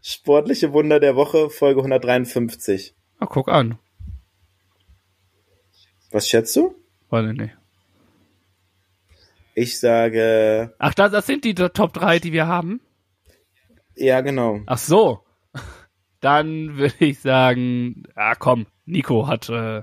[0.00, 2.94] sportliche Wunder der Woche Folge 153.
[3.20, 3.78] Na, guck an.
[6.10, 6.74] Was schätzt du?
[7.10, 7.56] Weiß ich nicht.
[9.54, 12.80] Ich sage, Ach, das, das sind die Top 3, die wir haben?
[13.96, 14.60] ja genau.
[14.66, 15.20] Ach so.
[16.20, 19.82] Dann würde ich sagen, ah komm, Nico hat äh,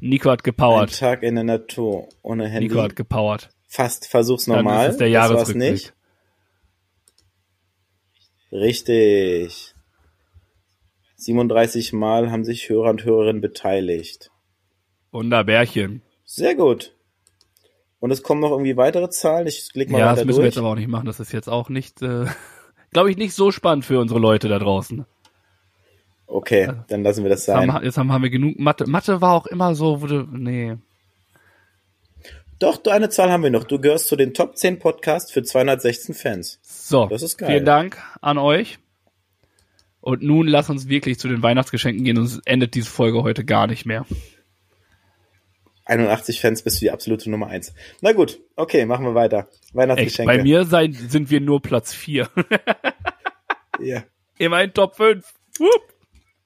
[0.00, 0.98] Nico hat Ein gepowert.
[0.98, 2.68] Tag in der Natur ohne Handy.
[2.68, 3.50] Nico hat gepowert.
[3.68, 4.86] Fast, versuch's Dann nochmal.
[4.86, 5.72] ist es der Das Jahresrückblick.
[5.72, 5.94] nicht.
[8.50, 9.74] Richtig.
[11.16, 14.30] 37 Mal haben sich Hörer und Hörerinnen beteiligt.
[15.10, 16.02] Wunderbärchen.
[16.24, 16.94] Sehr gut.
[18.02, 19.46] Und es kommen noch irgendwie weitere Zahlen.
[19.46, 20.54] Ich klicke mal Ja, weiter das müssen wir durch.
[20.54, 21.06] jetzt aber auch nicht machen.
[21.06, 22.24] Das ist jetzt auch nicht, äh,
[22.92, 25.06] glaube ich, nicht so spannend für unsere Leute da draußen.
[26.26, 27.72] Okay, dann lassen wir das Jetzt sein.
[27.72, 28.86] haben, jetzt haben, haben wir genug Mathe.
[28.88, 30.76] Mathe war auch immer so, wurde, nee.
[32.58, 33.64] Doch, du, eine Zahl haben wir noch.
[33.64, 36.58] Du gehörst zu den Top 10 Podcasts für 216 Fans.
[36.62, 37.50] So, Das ist geil.
[37.50, 38.78] vielen Dank an euch.
[40.00, 43.68] Und nun lass uns wirklich zu den Weihnachtsgeschenken gehen, sonst endet diese Folge heute gar
[43.68, 44.04] nicht mehr.
[45.84, 47.74] 81 Fans bist du die absolute Nummer 1.
[48.00, 49.48] Na gut, okay, machen wir weiter.
[49.50, 50.36] Echt, Weihnachtsgeschenke.
[50.36, 52.28] bei mir sein, sind wir nur Platz 4.
[53.80, 54.04] Ja.
[54.38, 55.24] Immerhin Top 5.
[55.58, 55.94] Wupp.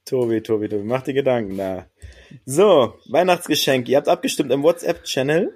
[0.06, 1.86] Tobi, Tobi, Tobi, mach dir Gedanken da.
[2.46, 3.88] So, Weihnachtsgeschenk.
[3.88, 5.52] Ihr habt abgestimmt im WhatsApp-Channel.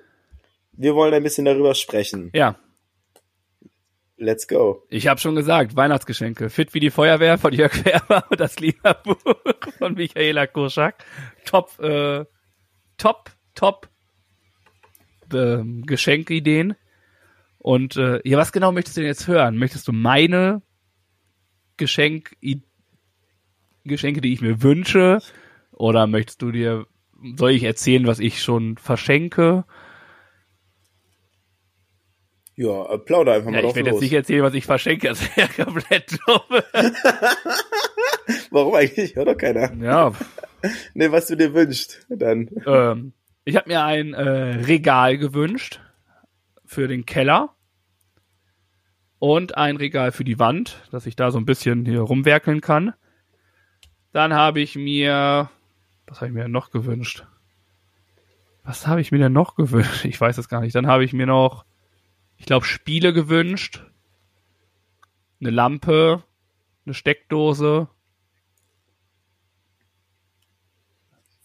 [0.73, 2.31] Wir wollen ein bisschen darüber sprechen.
[2.35, 2.57] Ja,
[4.17, 4.83] Let's go.
[4.91, 6.51] ich habe schon gesagt, Weihnachtsgeschenke.
[6.51, 9.17] Fit wie die Feuerwehr von Jörg Färber und das Liederbuch
[9.79, 11.03] von Michaela Koschak.
[11.47, 12.27] Top, äh,
[12.99, 13.89] top, top
[15.35, 16.75] ähm, Geschenkideen.
[17.59, 19.59] Und äh, ja, was genau möchtest du denn jetzt hören?
[19.59, 20.63] Möchtest du meine
[21.77, 22.37] Geschenk
[23.85, 25.19] Geschenke, die ich mir wünsche?
[25.73, 26.87] Oder möchtest du dir,
[27.37, 29.65] soll ich erzählen, was ich schon verschenke?
[32.57, 35.09] Ja, äh, plauder einfach mal Ja, ich drauf werde jetzt nicht erzählen, was ich verschenke,
[35.09, 36.41] das wäre komplett dumm.
[38.51, 39.17] Warum eigentlich?
[39.17, 39.73] Hört doch keiner.
[39.83, 40.13] Ja,
[40.95, 42.07] Nee, was du dir wünschst.
[42.09, 42.51] Dann.
[42.67, 43.13] ähm,
[43.45, 45.81] ich habe mir ein äh, Regal gewünscht
[46.65, 47.55] für den Keller
[49.19, 52.95] und ein Regal für die Wand, dass ich da so ein bisschen hier rumwerkeln kann.
[54.13, 55.51] Dann habe ich mir,
[56.07, 57.27] was habe ich mir noch gewünscht?
[58.65, 60.05] Was habe ich mir denn noch gewünscht?
[60.05, 60.75] Ich weiß es gar nicht.
[60.75, 61.65] Dann habe ich mir noch,
[62.37, 63.85] ich glaube, Spiele gewünscht,
[65.41, 66.23] eine Lampe,
[66.85, 67.89] eine Steckdose,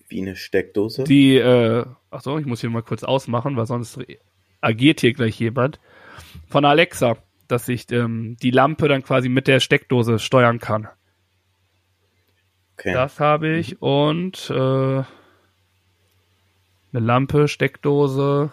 [0.08, 1.04] Wie eine Steckdose.
[1.04, 4.00] Die, äh, ach so, ich muss hier mal kurz ausmachen, weil sonst
[4.62, 5.80] agiert hier gleich jemand.
[6.48, 10.88] Von Alexa, dass ich ähm, die Lampe dann quasi mit der Steckdose steuern kann.
[12.78, 12.94] okay.
[12.94, 15.06] Das habe ich und äh, eine
[16.94, 18.52] Lampe, Steckdose.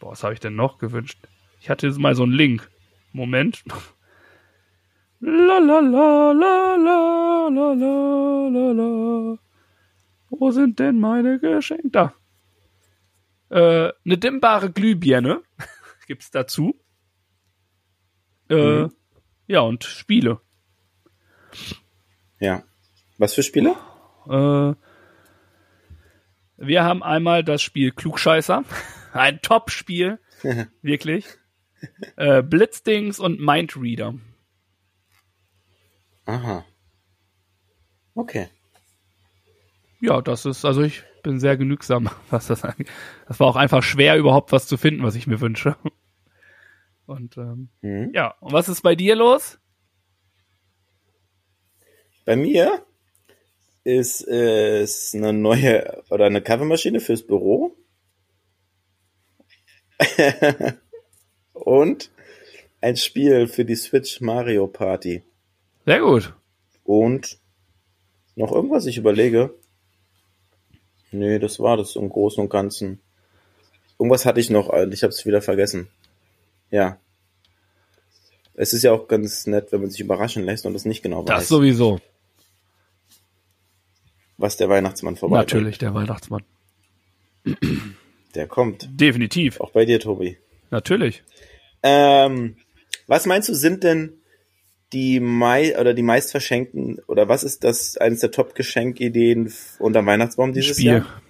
[0.00, 1.18] Boah, was habe ich denn noch gewünscht?
[1.60, 2.68] Ich hatte jetzt mal so einen Link.
[3.12, 3.62] Moment.
[5.22, 9.39] La la la la la la la la la.
[10.40, 11.90] Wo sind denn meine Geschenke?
[11.90, 12.14] Da.
[13.50, 15.42] Äh, eine dimmbare Glühbirne
[16.06, 16.80] gibt's dazu.
[18.48, 18.92] Äh, Mhm.
[19.46, 20.40] Ja, und Spiele.
[22.38, 22.62] Ja.
[23.18, 23.76] Was für Spiele?
[24.28, 24.74] Äh,
[26.56, 28.64] wir haben einmal das Spiel Klugscheißer.
[29.12, 30.20] Ein Top-Spiel.
[30.80, 31.26] Wirklich.
[32.16, 34.14] Äh, Blitzdings und Mindreader.
[36.24, 36.64] Aha.
[38.14, 38.48] Okay.
[40.00, 42.88] Ja, das ist, also ich bin sehr genügsam, was das angeht.
[43.28, 45.76] Das war auch einfach schwer, überhaupt was zu finden, was ich mir wünsche.
[47.06, 48.10] Und ähm, Mhm.
[48.14, 49.58] ja, und was ist bei dir los?
[52.24, 52.84] Bei mir
[53.82, 57.74] ist es eine neue oder eine Kaffeemaschine fürs Büro.
[61.52, 62.10] Und
[62.80, 65.22] ein Spiel für die Switch Mario Party.
[65.84, 66.34] Sehr gut.
[66.84, 67.38] Und
[68.36, 69.54] noch irgendwas, ich überlege.
[71.12, 73.00] Nee, das war das im Großen und Ganzen.
[73.98, 75.88] Irgendwas hatte ich noch, ich habe es wieder vergessen.
[76.70, 76.98] Ja.
[78.54, 81.22] Es ist ja auch ganz nett, wenn man sich überraschen lässt und es nicht genau
[81.24, 82.00] Das weiß, sowieso.
[84.38, 86.42] was der Weihnachtsmann vorbei Natürlich, der Weihnachtsmann.
[88.34, 88.88] Der kommt.
[88.92, 89.60] Definitiv.
[89.60, 90.38] Auch bei dir, Tobi.
[90.70, 91.22] Natürlich.
[91.82, 92.56] Ähm,
[93.06, 94.19] was meinst du, sind denn
[94.92, 100.06] die mei oder die meist verschenkten oder was ist das eines der Top-Geschenkideen f- unterm
[100.06, 100.86] Weihnachtsbaum dieses Spiel.
[100.92, 101.22] Jahr?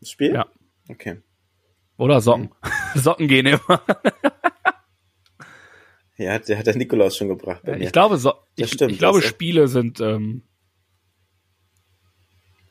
[0.00, 0.34] Das Spiel?
[0.34, 0.46] Ja.
[0.90, 1.22] Okay.
[1.96, 2.50] Oder Socken.
[2.94, 3.82] Socken gehen immer.
[6.16, 7.62] Ja, der hat der Nikolaus schon gebracht.
[7.64, 7.82] Bei mir.
[7.84, 10.42] Ich glaube, so, ich, stimmt, ich glaube, Spiele sind, ähm,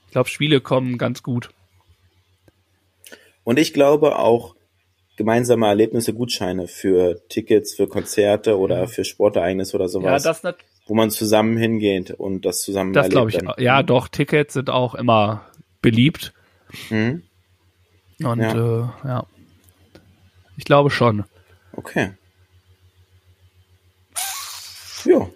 [0.05, 1.49] ich glaube, Spiele kommen ganz gut.
[3.43, 4.55] Und ich glaube auch
[5.15, 10.57] gemeinsame Erlebnisse, Gutscheine für Tickets, für Konzerte oder für Sportereignisse oder Ja, sowas, das, nat-
[10.87, 13.37] wo man zusammen hingeht und das zusammen das glaube ich.
[13.37, 13.53] dann.
[13.57, 15.45] Ja, doch, Tickets sind auch immer
[15.81, 16.33] beliebt.
[16.89, 17.23] Mhm.
[18.23, 18.55] Und Ja.
[18.55, 19.25] ja, äh, ja.
[20.57, 21.23] ich glaube schon.
[21.75, 22.11] Okay.
[25.05, 25.27] Ja.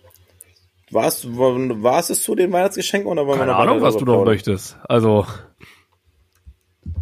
[0.91, 3.97] War es, war, war es zu den Weihnachtsgeschenken oder wollen Keine wir noch Ahnung, was
[3.97, 4.77] du noch möchtest.
[4.87, 5.25] Also,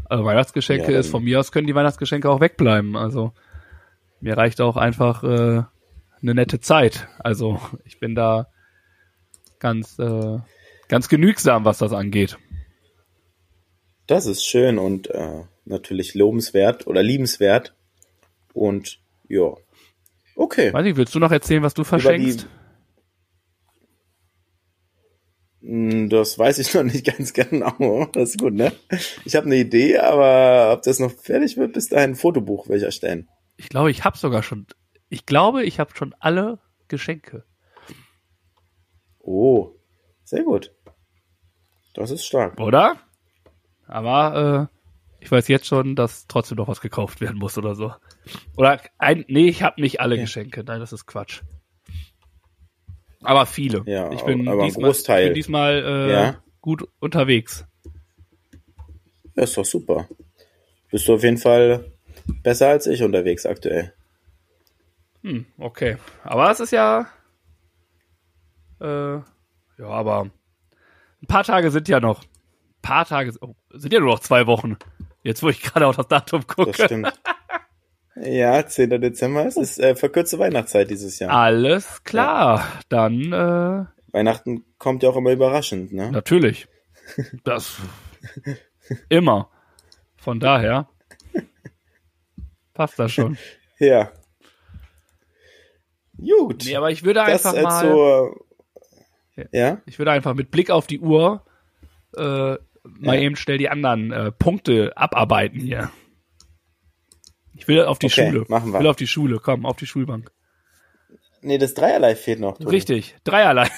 [0.09, 2.95] also Weihnachtsgeschenke Ja, ist von mir aus können die Weihnachtsgeschenke auch wegbleiben.
[2.95, 3.33] Also
[4.21, 5.63] mir reicht auch einfach äh,
[6.21, 7.07] eine nette Zeit.
[7.19, 8.47] Also ich bin da
[9.59, 10.39] ganz äh,
[10.87, 12.37] ganz genügsam, was das angeht.
[14.07, 17.73] Das ist schön und äh, natürlich lobenswert oder liebenswert.
[18.53, 19.53] Und ja.
[20.35, 20.71] Okay.
[20.73, 22.43] Weiß nicht, willst du noch erzählen, was du verschenkst?
[22.43, 22.49] Hm,
[25.67, 28.05] Das weiß ich noch nicht ganz genau.
[28.13, 28.71] Das ist gut, ne?
[29.23, 32.77] Ich habe eine Idee, aber ob das noch fertig wird, bis dahin ein Fotobuch will
[32.77, 33.27] ich erstellen.
[33.57, 34.67] Ich glaube, ich habe sogar schon.
[35.09, 37.45] Ich glaube, ich habe schon alle Geschenke.
[39.19, 39.71] Oh,
[40.23, 40.71] sehr gut.
[41.95, 42.59] Das ist stark.
[42.59, 42.97] Oder?
[43.87, 47.91] Aber äh, ich weiß jetzt schon, dass trotzdem noch was gekauft werden muss oder so.
[48.55, 50.21] Oder ein, nee, ich habe nicht alle Ja.
[50.21, 50.63] Geschenke.
[50.63, 51.41] Nein, das ist Quatsch.
[53.23, 53.83] Aber viele.
[53.85, 55.23] Ja, ich bin aber diesmal, Großteil.
[55.23, 56.43] Ich bin diesmal äh, Ja.
[56.61, 57.65] gut unterwegs.
[59.35, 60.07] Ja, ist doch super.
[60.91, 61.91] Bist du auf jeden Fall
[62.43, 63.93] besser als ich unterwegs aktuell.
[65.23, 65.97] Hm, okay.
[66.23, 67.07] Aber es ist ja.
[68.79, 69.23] Äh, ja,
[69.79, 70.29] aber
[71.21, 72.23] ein paar Tage sind ja noch.
[72.23, 74.77] Ein paar Tage oh, sind ja nur noch zwei Wochen.
[75.23, 76.71] Jetzt, wo ich gerade auf das Datum gucke.
[76.71, 77.11] Das stimmt.
[78.21, 78.89] ja, 10.
[79.01, 79.45] Dezember.
[79.45, 81.31] Es ist äh, verkürzte Weihnachtszeit dieses Jahr.
[81.31, 82.65] Alles klar.
[82.89, 86.11] Dann äh, Weihnachten kommt ja auch immer überraschend, ne?
[86.11, 86.67] Natürlich.
[87.43, 87.77] Das
[89.09, 89.49] immer.
[90.17, 90.87] Von daher
[92.73, 93.37] passt das schon.
[93.79, 94.11] Ja.
[96.17, 96.63] Gut.
[96.65, 98.45] Nee, aber ich würde das einfach mal, so.
[99.51, 99.81] Ja?
[99.85, 101.43] ich würde einfach mit Blick auf die Uhr
[102.15, 102.59] äh, mal
[103.01, 103.13] Ja.
[103.15, 105.91] eben schnell die anderen äh, Punkte abarbeiten hier.
[107.55, 108.45] Ich will auf die Okay, Schule.
[108.49, 108.79] machen wir.
[108.79, 109.39] Ich will auf die Schule.
[109.39, 110.31] Komm, auf die Schulbank.
[111.41, 112.57] Nee, das Dreierlei fehlt noch.
[112.57, 112.69] Tobi.
[112.69, 113.15] Richtig.
[113.23, 113.69] Dreierlei.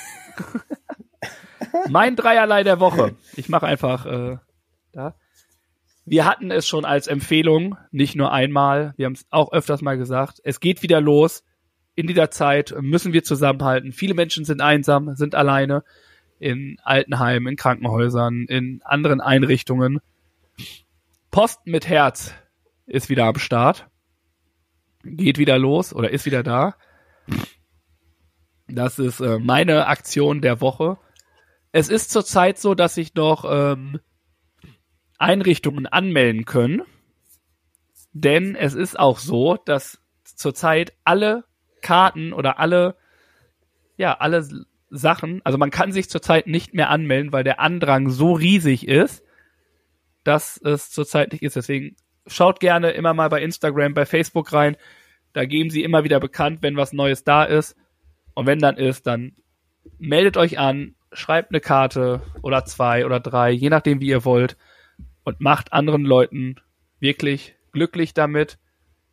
[1.89, 3.15] mein Dreierlei der Woche.
[3.36, 4.38] Ich mache einfach äh,
[4.93, 5.15] da.
[6.05, 8.93] Wir hatten es schon als Empfehlung, nicht nur einmal.
[8.95, 10.39] Wir haben es auch öfters mal gesagt.
[10.43, 11.43] Es geht wieder los.
[11.95, 13.91] In dieser Zeit müssen wir zusammenhalten.
[13.91, 15.84] Viele Menschen sind einsam, sind alleine
[16.39, 19.99] in Altenheimen, in Krankenhäusern, in anderen Einrichtungen.
[21.32, 22.34] Post mit Herz
[22.88, 23.88] ist wieder am Start.
[25.04, 26.76] Geht wieder los oder ist wieder da.
[28.68, 30.98] Das ist äh, meine Aktion der Woche.
[31.72, 34.00] Es ist zurzeit so, dass sich noch ähm,
[35.18, 36.82] Einrichtungen anmelden können.
[38.14, 41.44] Denn es ist auch so, dass zurzeit alle
[41.82, 42.96] Karten oder alle,
[43.98, 44.48] ja, alle
[44.90, 45.42] Sachen.
[45.44, 49.24] Also man kann sich zurzeit nicht mehr anmelden, weil der Andrang so riesig ist,
[50.24, 51.56] dass es zurzeit nicht ist.
[51.56, 51.96] Deswegen
[52.28, 54.78] schaut gerne immer mal bei Instagram, bei Facebook rein.
[55.34, 57.75] Da geben sie immer wieder bekannt, wenn was Neues da ist.
[58.34, 59.34] Und wenn dann ist, dann
[59.99, 64.57] meldet euch an, schreibt eine Karte oder zwei oder drei, je nachdem wie ihr wollt
[65.23, 66.55] und macht anderen Leuten
[66.99, 68.57] wirklich glücklich damit.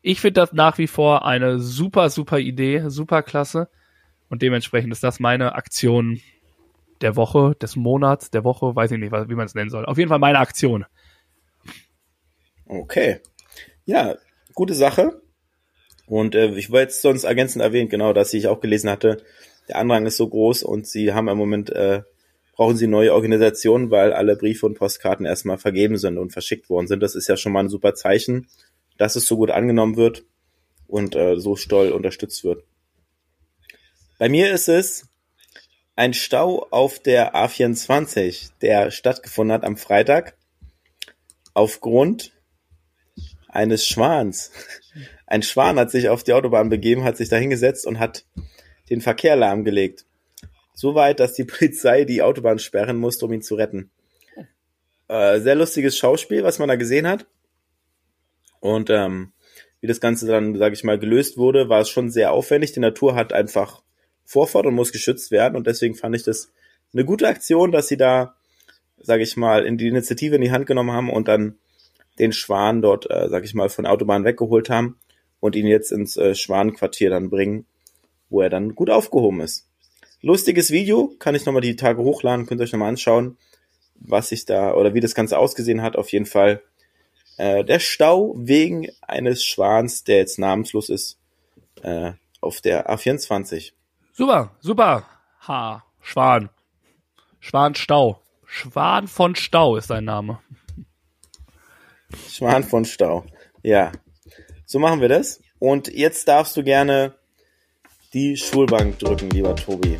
[0.02, 3.68] Ich finde das nach wie vor eine super, super Idee, super klasse.
[4.28, 6.20] Und dementsprechend ist das meine Aktion
[7.00, 9.86] der Woche, des Monats, der Woche, weiß ich nicht, wie man es nennen soll.
[9.86, 10.86] Auf jeden Fall meine Aktion.
[12.66, 13.20] Okay.
[13.84, 14.16] Ja,
[14.54, 15.20] gute Sache.
[16.06, 19.22] Und äh, ich wollte jetzt sonst ergänzend erwähnt, genau, dass ich auch gelesen hatte,
[19.68, 22.02] der Andrang ist so groß und sie haben im Moment, äh,
[22.52, 26.86] brauchen sie neue Organisationen, weil alle Briefe und Postkarten erstmal vergeben sind und verschickt worden
[26.86, 27.02] sind.
[27.02, 28.48] Das ist ja schon mal ein super Zeichen,
[28.98, 30.24] dass es so gut angenommen wird
[30.86, 32.64] und äh, so stoll unterstützt wird.
[34.18, 35.08] Bei mir ist es
[35.96, 40.36] ein Stau auf der A24, der stattgefunden hat am Freitag
[41.54, 42.33] aufgrund
[43.54, 44.50] eines Schwans.
[45.26, 48.24] Ein Schwan hat sich auf die Autobahn begeben, hat sich da hingesetzt und hat
[48.90, 50.04] den Verkehr lahmgelegt.
[50.74, 53.90] So weit, dass die Polizei die Autobahn sperren musste, um ihn zu retten.
[55.08, 57.26] Äh, sehr lustiges Schauspiel, was man da gesehen hat.
[58.60, 59.32] Und ähm,
[59.80, 62.72] wie das Ganze dann, sage ich mal, gelöst wurde, war es schon sehr aufwendig.
[62.72, 63.82] Die Natur hat einfach
[64.24, 65.56] Vorfahrt und muss geschützt werden.
[65.56, 66.50] Und deswegen fand ich das
[66.92, 68.34] eine gute Aktion, dass sie da,
[68.96, 71.58] sage ich mal, in die Initiative in die Hand genommen haben und dann
[72.18, 74.98] den Schwan dort, äh, sag ich mal, von der Autobahn weggeholt haben
[75.40, 77.66] und ihn jetzt ins äh, Schwanenquartier dann bringen,
[78.30, 79.68] wo er dann gut aufgehoben ist.
[80.22, 83.36] Lustiges Video, kann ich nochmal die Tage hochladen, könnt ihr euch nochmal anschauen,
[83.96, 85.96] was sich da oder wie das Ganze ausgesehen hat.
[85.96, 86.62] Auf jeden Fall
[87.36, 91.18] äh, der Stau wegen eines Schwans, der jetzt namenslos ist,
[91.82, 93.72] äh, auf der A24.
[94.12, 95.06] Super, super.
[95.46, 96.48] Ha, Schwan.
[97.40, 98.20] Schwanstau.
[98.46, 100.38] Schwan von Stau ist sein Name.
[102.30, 103.24] Schwan von Stau.
[103.62, 103.92] Ja.
[104.66, 105.40] So machen wir das.
[105.58, 107.14] Und jetzt darfst du gerne
[108.12, 109.98] die Schulbank drücken, lieber Tobi.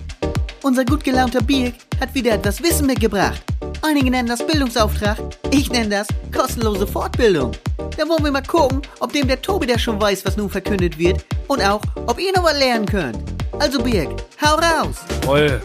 [0.63, 3.43] Unser gut gelaunter Birk hat wieder etwas Wissen mitgebracht.
[3.83, 5.19] Einige nennen das Bildungsauftrag,
[5.51, 7.53] ich nenne das kostenlose Fortbildung.
[7.77, 10.99] Da wollen wir mal gucken, ob dem der Tobi der schon weiß, was nun verkündet
[10.99, 13.19] wird und auch, ob ihr noch was lernen könnt.
[13.59, 14.09] Also Birk,
[14.41, 14.97] hau raus!
[15.21, 15.63] Toll.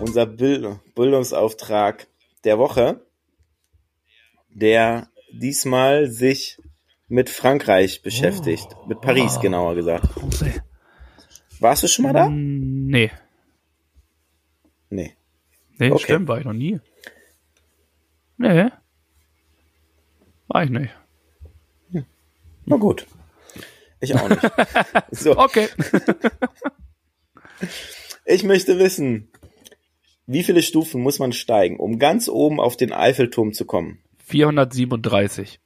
[0.00, 2.06] Unser Bild Bildungsauftrag
[2.44, 3.00] der Woche,
[4.50, 5.08] der
[5.38, 6.58] diesmal sich
[7.08, 8.68] mit Frankreich beschäftigt.
[8.76, 9.42] Oh, mit Paris, wow.
[9.42, 10.06] genauer gesagt.
[10.06, 10.60] Français.
[11.60, 12.28] Warst du schon mal da?
[12.28, 13.10] Mm, Nee.
[14.90, 15.14] Nee.
[15.78, 16.04] Nee, Okay.
[16.04, 16.78] stimmt, war ich noch nie.
[18.36, 18.70] Nee.
[20.48, 20.90] War ich nicht.
[22.66, 23.06] Na gut.
[24.00, 24.40] Ich auch nicht.
[25.10, 25.68] so, Okay.
[28.24, 29.28] ich möchte wissen,
[30.26, 33.98] wie viele Stufen muss man steigen, um ganz oben auf den Eiffelturm zu kommen?
[34.24, 35.60] 437.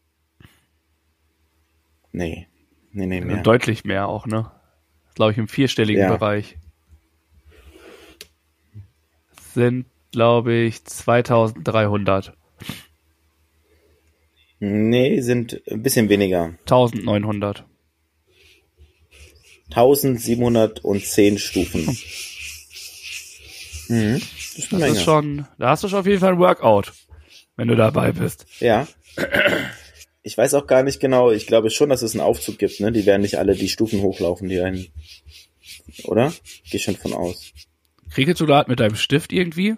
[2.13, 2.47] Nee.
[2.93, 3.43] Nee, nee, Also mehr.
[3.43, 4.51] deutlich mehr auch, ne?
[5.15, 6.17] Glaube ich im vierstelligen Ja.
[6.17, 6.57] Bereich.
[9.55, 12.33] Sind, glaube ich, 2300.
[14.61, 16.55] Nee, sind ein bisschen weniger.
[16.61, 17.65] 1900.
[19.71, 21.83] 1710 Stufen.
[23.89, 24.15] Mhm.
[24.15, 26.93] Das ist Das ist schon, da hast du schon auf jeden Fall ein Workout,
[27.59, 28.47] wenn du dabei bist.
[28.61, 28.89] Ja.
[30.23, 32.93] Ich weiß auch gar nicht genau, ich glaube schon, dass es einen Aufzug gibt, ne?
[32.93, 34.87] Die werden nicht alle die Stufen hochlaufen, die einen.
[36.05, 36.33] Oder?
[36.71, 37.53] Geh schon von aus.
[38.11, 39.75] Kriegst du da mit deinem Stift irgendwie?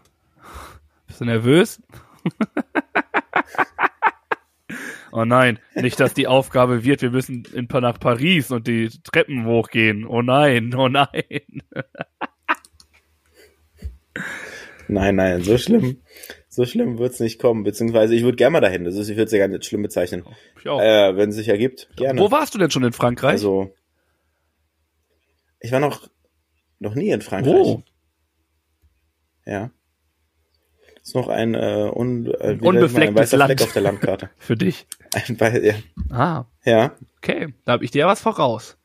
[1.07, 1.81] Bist du nervös?
[5.12, 9.47] oh nein, nicht, dass die Aufgabe wird, wir müssen in, nach Paris und die Treppen
[9.47, 10.07] hochgehen.
[10.07, 11.09] Oh nein, oh nein.
[14.89, 15.99] Nein, nein, so schlimm.
[16.53, 17.62] So schlimm wird's nicht kommen.
[17.62, 18.84] Beziehungsweise ich würde gerne mal dahin.
[18.84, 20.24] Das ist, ich würde es ja gar nicht schlimm bezeichnen.
[20.59, 20.80] Ich auch.
[20.80, 22.20] Äh, wenn es sich ergibt, gerne.
[22.20, 23.30] Wo warst du denn schon in Frankreich?
[23.32, 23.72] Also,
[25.61, 26.09] ich war noch,
[26.80, 27.55] noch nie in Frankreich.
[27.55, 27.82] Wo?
[29.46, 29.70] Ja.
[31.03, 33.53] Ist noch ein, äh, un, äh, Unbeflecktes Land.
[33.53, 34.30] Fleck auf der Landkarte.
[34.38, 34.86] Für dich.
[35.14, 35.74] Ein, wei- ja.
[36.14, 37.55] Ah, ja, okay.
[37.64, 38.76] Da habe ich dir ja was voraus.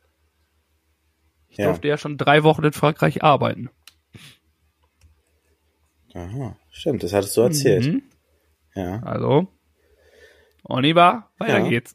[1.49, 1.66] Ich Ja.
[1.68, 3.70] durfte ja schon drei Wochen in Frankreich arbeiten.
[6.16, 7.86] Aha, stimmt, das hattest du erzählt.
[7.86, 8.03] Mhm.
[8.76, 8.99] Ja.
[9.03, 9.47] Also,
[10.63, 11.68] Oniba, weiter Ja.
[11.70, 11.93] geht's.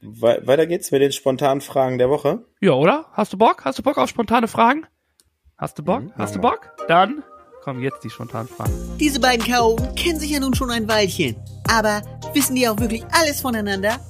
[0.00, 2.44] We weiter geht's mit den spontanen Fragen der Woche.
[2.60, 3.06] Ja, oder?
[3.12, 3.64] Hast du Bock?
[3.64, 4.86] Hast du Bock auf spontane Fragen?
[5.56, 6.02] Hast du Bock?
[6.16, 6.70] Hast du Bock?
[6.88, 7.22] Dann
[7.62, 8.72] kommen jetzt die spontanen Fragen.
[8.98, 11.36] Diese beiden Chaoten kennen sich ja nun schon ein Weilchen.
[11.70, 12.02] Aber
[12.34, 14.00] wissen die auch wirklich alles voneinander?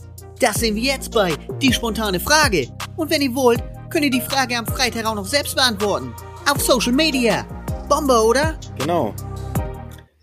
[0.41, 2.69] Das sehen wir jetzt bei Die spontane Frage.
[2.97, 6.15] Und wenn ihr wollt, könnt ihr die Frage am Freitag auch noch selbst beantworten.
[6.51, 7.45] Auf Social Media.
[7.89, 8.59] Bombe, oder?
[8.79, 9.15] Genau.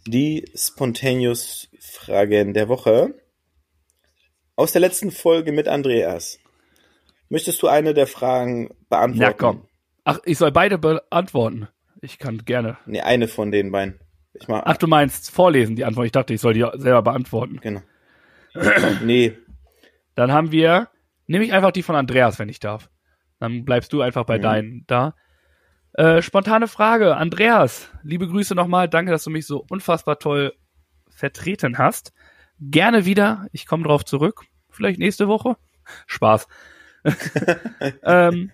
[0.07, 3.13] Die Spontaneous-Fragen der Woche.
[4.55, 6.39] Aus der letzten Folge mit Andreas.
[7.29, 9.21] Möchtest du eine der Fragen beantworten?
[9.21, 9.67] Ja, komm.
[10.03, 11.67] Ach, ich soll beide beantworten.
[12.01, 12.77] Ich kann gerne.
[12.85, 13.99] Nee, eine von den beiden.
[14.33, 16.05] Ich mach, Ach, du meinst vorlesen die Antwort.
[16.07, 17.59] Ich dachte, ich soll die selber beantworten.
[17.61, 17.81] Genau.
[19.03, 19.37] nee,
[20.15, 20.89] Dann haben wir,
[21.27, 22.89] nehme ich einfach die von Andreas, wenn ich darf.
[23.39, 24.41] Dann bleibst du einfach bei Mhm.
[24.41, 25.15] deinen da.
[25.93, 27.89] Äh, spontane Frage, Andreas.
[28.03, 28.87] Liebe Grüße nochmal.
[28.87, 30.53] Danke, dass du mich so unfassbar toll
[31.09, 32.13] vertreten hast.
[32.59, 33.47] Gerne wieder.
[33.51, 34.43] Ich komme drauf zurück.
[34.69, 35.57] Vielleicht nächste Woche.
[36.07, 36.47] Spaß.
[38.03, 38.51] ähm,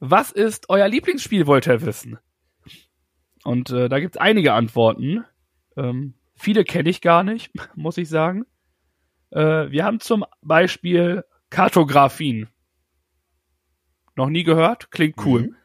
[0.00, 2.18] was ist euer Lieblingsspiel, wollt ihr wissen?
[3.44, 5.24] Und äh, da gibt's einige Antworten.
[5.76, 8.44] Ähm, viele kenne ich gar nicht, muss ich sagen.
[9.30, 12.48] Äh, wir haben zum Beispiel Kartografien.
[14.16, 14.90] Noch nie gehört?
[14.90, 15.42] Klingt cool.
[15.42, 15.56] Mhm.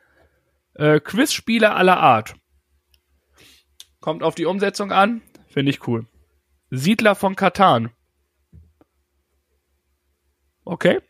[0.80, 2.36] Äh, Quizspiele aller Art.
[3.99, 5.21] Kommt auf die Umsetzung an.
[5.49, 6.07] Finde ich cool.
[6.69, 7.89] Siedler von Katan.
[10.63, 11.01] Okay.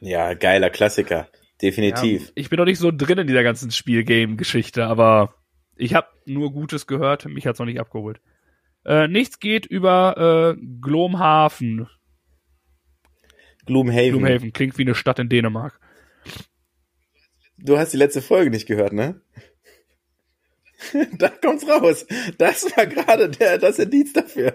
[0.00, 1.28] ja, geiler Klassiker.
[1.60, 2.26] Definitiv.
[2.26, 5.34] Ja, ich bin noch nicht so drin in dieser ganzen Spielgame-Geschichte, aber
[5.74, 7.24] ich habe nur Gutes gehört.
[7.24, 8.20] Mich hat's noch nicht abgeholt.
[8.84, 11.88] Äh, nichts geht über äh, Glomhaven.
[13.64, 14.10] Gloomhaven.
[14.10, 15.80] Gloomhaven klingt wie eine Stadt in Dänemark.
[17.58, 19.20] Du hast die letzte Folge nicht gehört, ne?
[21.18, 22.06] da kommt's raus.
[22.38, 24.54] Das war gerade der, das Indiz dafür.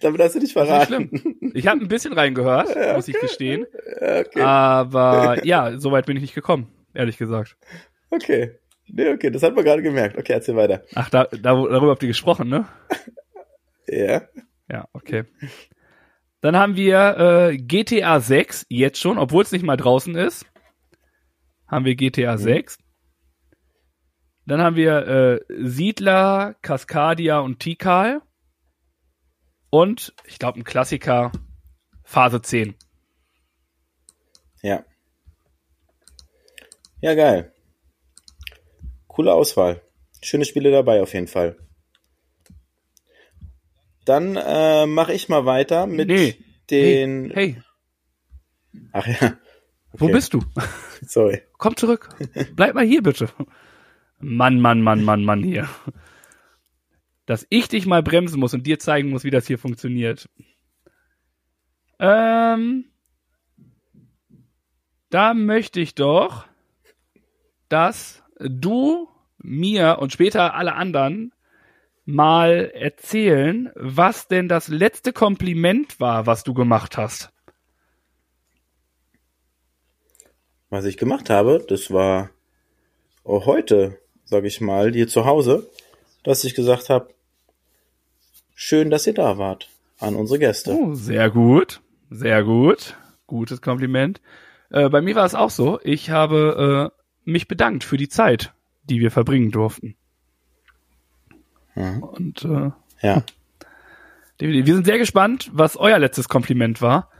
[0.00, 1.08] Damit hast du dich verraten.
[1.10, 1.52] nicht schlimm.
[1.54, 3.66] Ich habe ein bisschen reingehört, muss ich gestehen.
[3.96, 4.40] Okay.
[4.40, 7.56] Aber ja, so weit bin ich nicht gekommen, ehrlich gesagt.
[8.10, 8.58] Okay.
[8.86, 10.18] Nee, okay, das hat man gerade gemerkt.
[10.18, 10.82] Okay, erzähl weiter.
[10.94, 12.68] Ach, da, da, darüber habt ihr gesprochen, ne?
[13.88, 14.22] Ja.
[14.70, 15.24] Ja, okay.
[16.42, 20.44] Dann haben wir äh, GTA 6, jetzt schon, obwohl es nicht mal draußen ist.
[21.66, 22.78] Haben wir GTA 6.
[24.46, 28.20] Dann haben wir äh, Siedler, Cascadia und Tikal.
[29.70, 31.32] Und, ich glaube, ein Klassiker,
[32.04, 32.74] Phase 10.
[34.62, 34.84] Ja.
[37.00, 37.52] Ja, geil.
[39.08, 39.80] Coole Auswahl.
[40.22, 41.56] Schöne Spiele dabei auf jeden Fall.
[44.04, 46.36] Dann äh, mache ich mal weiter mit Nee.
[46.70, 47.30] den.
[47.30, 47.62] Hey, hey
[48.92, 49.36] Ach ja.
[49.92, 50.12] wo Okay.
[50.14, 50.42] bist du?
[51.06, 51.42] Sorry.
[51.64, 52.10] Komm zurück.
[52.56, 53.30] Bleib mal hier, bitte.
[54.18, 55.66] Mann, Mann, Mann, Mann, Mann hier.
[57.24, 60.28] Dass ich dich mal bremsen muss und dir zeigen muss, wie das hier funktioniert.
[61.98, 62.84] Ähm,
[65.08, 66.44] da möchte ich doch,
[67.70, 69.08] dass du
[69.38, 71.32] mir und später alle anderen
[72.04, 77.33] mal erzählen, was denn das letzte Kompliment war, was du gemacht hast.
[80.74, 82.30] Was ich gemacht habe, das war
[83.24, 85.70] heute, sag ich mal, hier zu Hause,
[86.24, 87.14] dass ich gesagt habe,
[88.56, 89.68] schön, dass ihr da wart
[90.00, 90.72] an unsere Gäste.
[90.72, 91.80] Oh, sehr gut.
[92.10, 92.96] Sehr gut.
[93.28, 94.20] Gutes Kompliment.
[94.68, 95.78] Äh, bei mir war es auch so.
[95.84, 98.52] Ich habe äh, mich bedankt für die Zeit,
[98.82, 99.94] die wir verbringen durften.
[101.76, 102.02] Mhm.
[102.02, 103.22] Und äh, Ja.
[104.40, 107.12] wir sind sehr gespannt, was euer letztes Kompliment war.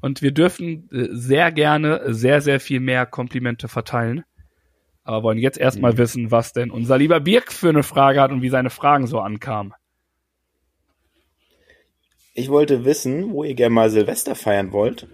[0.00, 4.24] Und wir dürfen äh, sehr gerne sehr, sehr viel mehr Komplimente verteilen.
[5.02, 8.42] Aber wollen jetzt erstmal wissen, was denn unser lieber Birk für eine Frage hat und
[8.42, 9.74] wie seine Fragen so ankamen.
[12.34, 15.08] Ich wollte wissen, wo ihr gerne mal Silvester feiern wollt.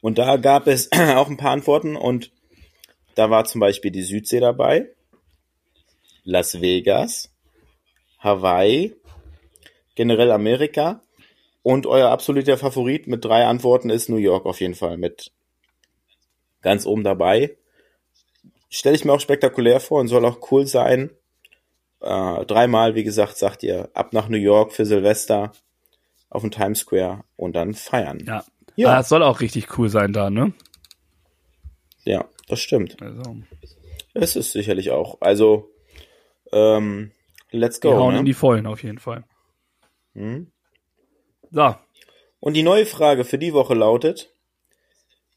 [0.00, 2.32] Und da gab es auch ein paar Antworten und
[3.14, 4.88] da war zum Beispiel die Südsee dabei,
[6.24, 7.30] Las Vegas,
[8.18, 8.94] Hawaii,
[9.94, 11.02] generell Amerika
[11.62, 15.32] und euer absoluter Favorit mit drei Antworten ist New York auf jeden Fall mit
[16.60, 17.56] ganz oben dabei.
[18.68, 21.10] Stelle ich mir auch spektakulär vor und soll auch cool sein.
[22.00, 25.52] Äh, dreimal, wie gesagt, sagt ihr, ab nach New York für Silvester
[26.30, 28.22] auf dem Times Square und dann feiern.
[28.26, 28.44] Ja.
[28.74, 28.96] Ja.
[28.96, 30.54] Ah, es soll auch richtig cool sein da, ne?
[32.04, 33.00] Ja, das stimmt.
[33.02, 33.36] Also,
[34.14, 35.18] Es ist sicherlich auch.
[35.20, 35.70] Also,
[36.52, 37.12] ähm,
[37.50, 37.96] let's wir go.
[37.98, 38.24] hauen in Ne?
[38.24, 39.24] die Vollen auf jeden Fall.
[40.14, 40.51] Hm?
[41.52, 41.76] So,
[42.40, 44.32] Und die neue Frage für die Woche lautet,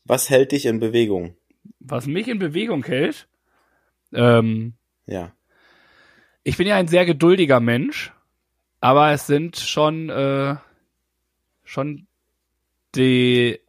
[0.06, 1.36] was hält dich in Bewegung?
[1.80, 3.28] was mich in Bewegung hält,
[4.14, 4.74] ähm,
[5.08, 5.34] Ja.
[6.44, 8.14] ich bin ja ein sehr geduldiger Mensch,
[8.82, 10.56] aber es sind schon, äh,
[11.64, 12.08] schon
[12.96, 13.60] die,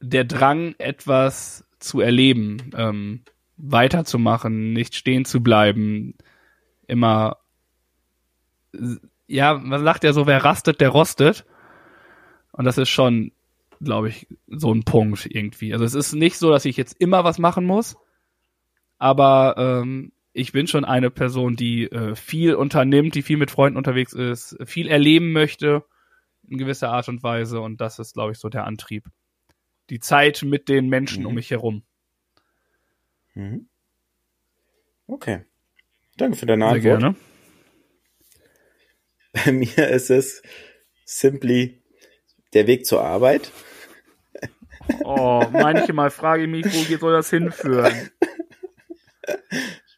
[0.00, 3.24] der Drang, etwas zu erleben, ähm,
[3.56, 6.16] weiterzumachen, nicht stehen zu bleiben,
[6.86, 7.38] immer,
[9.26, 11.44] ja, man sagt ja so, wer rastet, der rostet.
[12.56, 13.32] Und das ist schon,
[13.80, 15.72] glaube ich, so ein Punkt irgendwie.
[15.72, 17.96] Also es ist nicht so, dass ich jetzt immer was machen muss,
[18.98, 23.76] aber ähm, ich bin schon eine Person, die äh, viel unternimmt, die viel mit Freunden
[23.76, 25.84] unterwegs ist, viel erleben möchte
[26.48, 29.06] in gewisser Art und Weise und das ist, glaube ich, so der Antrieb.
[29.90, 31.26] Die Zeit mit den Menschen Mhm.
[31.26, 31.82] um mich herum.
[33.34, 33.66] Mhm.
[35.06, 35.44] Okay.
[36.16, 37.00] Danke für deine Sehr Antwort.
[37.00, 37.16] gerne.
[39.32, 40.42] Bei mir ist es
[41.04, 41.80] simply
[42.54, 43.50] der Weg zur Arbeit.
[45.02, 48.10] Oh, manchmal frage ich mich, wo geht- soll das hinführen?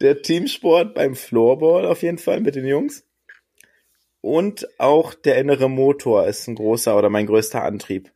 [0.01, 3.05] Der Teamsport beim Floorball auf jeden Fall mit den Jungs.
[4.21, 8.11] Und auch der innere Motor ist ein großer oder mein größter Antrieb.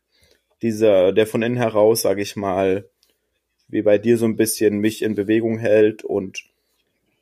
[0.62, 2.88] Dieser, der von innen heraus, sage ich mal,
[3.68, 6.44] wie bei dir so ein bisschen mich in Bewegung hält und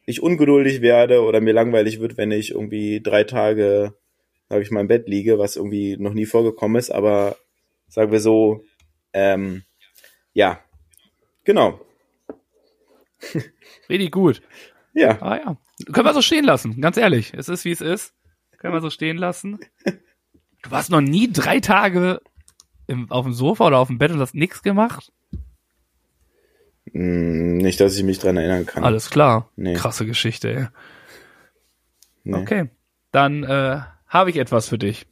[0.06, 3.94] ich ungeduldig werde oder mir langweilig wird, wenn ich irgendwie drei Tage,
[4.48, 7.36] sag ich mal, im Bett liege, was irgendwie noch nie vorgekommen ist, aber
[7.88, 8.62] sagen wir so,
[9.12, 9.62] ähm,
[10.32, 10.60] ja,
[11.44, 11.80] genau,
[13.88, 14.42] Richtig gut.
[14.94, 15.20] ja.
[15.20, 15.56] Ah ja.
[15.92, 17.32] Können wir so stehen lassen, ganz ehrlich.
[17.34, 18.14] Es ist, wie es ist.
[18.58, 19.58] Können wir so stehen lassen.
[20.62, 22.20] Du warst noch nie drei Tage
[22.88, 25.12] im, auf dem Sofa oder auf dem Bett und hast nichts gemacht?
[26.92, 28.82] Hm, Nicht, dass ich mich dran erinnern kann.
[28.82, 29.50] Alles klar.
[29.54, 29.74] Nee.
[29.74, 30.66] Krasse Geschichte, ey.
[32.24, 32.38] Nee.
[32.38, 32.68] Okay.
[33.12, 35.06] Dann äh, habe ich etwas für dich.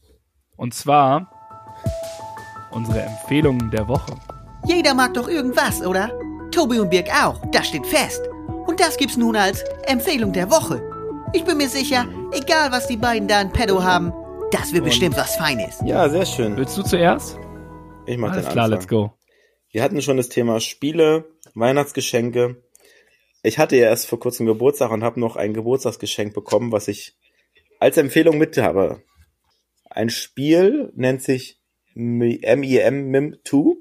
[0.57, 1.31] Und zwar
[2.71, 4.17] unsere Empfehlungen der Woche.
[4.67, 6.11] Jeder mag doch irgendwas, oder?
[6.51, 8.23] Tobi und Birg auch, das steht fest.
[8.67, 10.83] Und das gibt's nun als Empfehlung der Woche.
[11.33, 14.13] Ich bin mir sicher, egal was die beiden da in Pedo haben,
[14.51, 15.81] das wird bestimmt was Feines.
[15.85, 16.57] Ja, sehr schön.
[16.57, 17.39] Willst du zuerst?
[18.07, 18.79] Ich mach Alles den klar, Anfang.
[18.79, 19.13] let's go.
[19.71, 21.25] Wir hatten schon das Thema Spiele,
[21.55, 22.63] Weihnachtsgeschenke.
[23.43, 27.17] Ich hatte ja erst vor kurzem Geburtstag und habe noch ein Geburtstagsgeschenk bekommen, was ich
[27.81, 29.03] als Empfehlung mit habe.
[29.91, 31.61] Ein Spiel nennt sich
[31.95, 33.77] MIM MIM 2.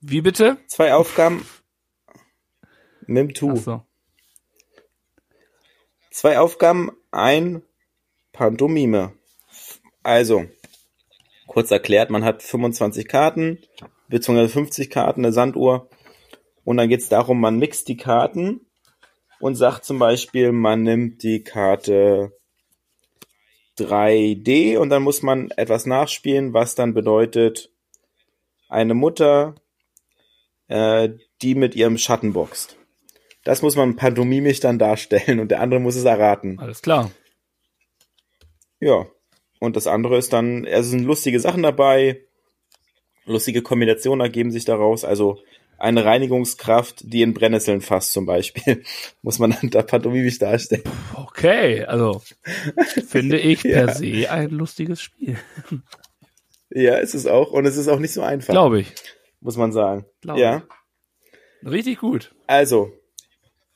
[0.00, 0.58] Wie bitte?
[0.66, 1.46] Zwei Aufgaben.
[3.06, 3.50] MIM 2.
[3.50, 3.86] Achso.
[6.10, 7.62] Zwei Aufgaben, ein
[8.32, 9.14] Pantomime.
[10.02, 10.46] Also,
[11.46, 13.58] kurz erklärt, man hat 25 Karten,
[14.08, 15.88] beziehungsweise 50 Karten, eine Sanduhr.
[16.64, 18.66] Und dann geht es darum, man mixt die Karten
[19.40, 22.32] und sagt zum Beispiel, man nimmt die Karte
[23.80, 27.70] 3D und dann muss man etwas nachspielen, was dann bedeutet,
[28.68, 29.54] eine Mutter,
[30.68, 31.10] äh,
[31.42, 32.76] die mit ihrem Schatten boxt.
[33.44, 36.58] Das muss man pantomimisch dann darstellen und der andere muss es erraten.
[36.58, 37.10] Alles klar.
[38.80, 39.06] Ja.
[39.58, 42.24] Und das andere ist dann, es sind lustige Sachen dabei,
[43.26, 45.04] lustige Kombinationen ergeben sich daraus.
[45.04, 45.38] Also
[45.80, 48.82] eine Reinigungskraft, die in Brennnesseln fasst zum Beispiel,
[49.22, 50.84] muss man dann da pantomimisch darstellen.
[51.14, 52.22] Okay, also
[53.08, 53.86] finde ich Ja.
[53.86, 55.36] per se ein lustiges Spiel.
[56.72, 57.50] Ja, ist es auch.
[57.50, 58.92] Und es ist auch nicht so einfach, Glaube ich.
[59.40, 60.06] muss man sagen.
[60.20, 60.62] Glaub ja.
[61.64, 62.32] Richtig gut.
[62.46, 62.92] Also,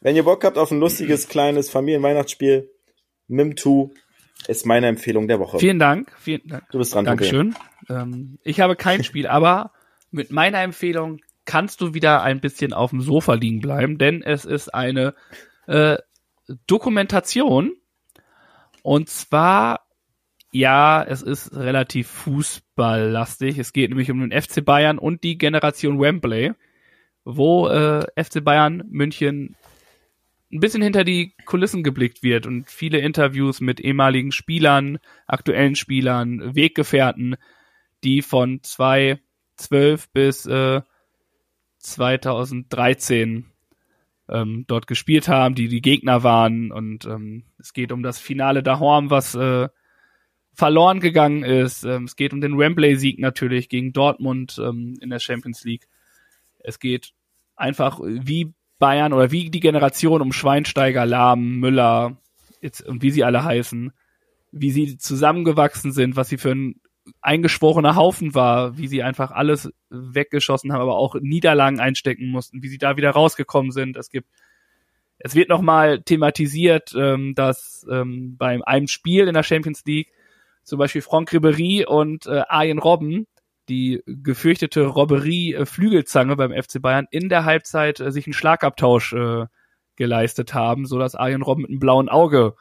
[0.01, 2.71] wenn ihr Bock habt auf ein lustiges, kleines Familienweihnachtsspiel,
[3.29, 3.91] Mim2
[4.47, 5.59] ist meine Empfehlung der Woche.
[5.59, 6.13] Vielen Dank.
[6.21, 6.69] Vielen Dank.
[6.71, 7.05] Du bist dran.
[7.05, 7.57] Dankeschön.
[7.89, 9.73] Ähm, ich habe kein Spiel, aber
[10.13, 14.45] mit meiner Empfehlung kannst du wieder ein bisschen auf dem Sofa liegen bleiben, denn es
[14.45, 15.15] ist eine
[15.67, 15.99] äh,
[16.67, 17.73] Dokumentation.
[18.83, 19.87] Und zwar,
[20.53, 23.59] ja, es ist relativ fußballlastig.
[23.59, 26.53] Es geht nämlich um den FC Bayern und die Generation Wembley,
[27.25, 29.57] wo äh, FC Bayern München
[30.53, 36.55] ein bisschen hinter die Kulissen geblickt wird und viele Interviews mit ehemaligen Spielern, aktuellen Spielern,
[36.55, 37.37] Weggefährten,
[38.05, 40.83] die von 2012 bis äh,
[41.85, 43.47] 2013
[44.29, 48.63] ähm, dort gespielt haben, die die Gegner waren und ähm, es geht um das Finale
[48.63, 49.69] daheim, was äh,
[50.55, 51.85] verloren gegangen ist.
[51.85, 55.87] Ähm, es geht um den Wembley-Sieg natürlich gegen Dortmund ähm, in der Champions League.
[56.59, 57.13] Es geht
[57.57, 62.17] einfach wie Bayern oder wie die Generation um Schweinsteiger, Lahm, Müller
[62.61, 63.93] jetzt, und wie sie alle heißen,
[64.53, 66.81] wie sie zusammengewachsen sind, was sie für ein
[67.21, 72.69] eingeschworener Haufen war, wie sie einfach alles weggeschossen haben, aber auch Niederlagen einstecken mussten, wie
[72.69, 73.97] sie da wieder rausgekommen sind.
[73.97, 74.29] Es gibt,
[75.19, 80.13] es wird nochmal thematisiert, ähm, dass ähm, beim einem Spiel in der Champions League
[80.63, 83.27] zum Beispiel Franck Ribéry und äh, Arjen Robben
[83.69, 89.47] die gefürchtete Robberie-Flügelzange beim FC Bayern in der Halbzeit äh, sich einen Schlagabtausch äh,
[89.97, 92.55] geleistet haben, so dass Arjen Robben mit einem blauen Auge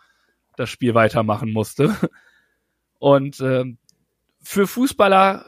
[0.55, 1.95] das Spiel weitermachen musste.
[2.99, 3.79] Und ähm,
[4.43, 5.45] für Fußballer,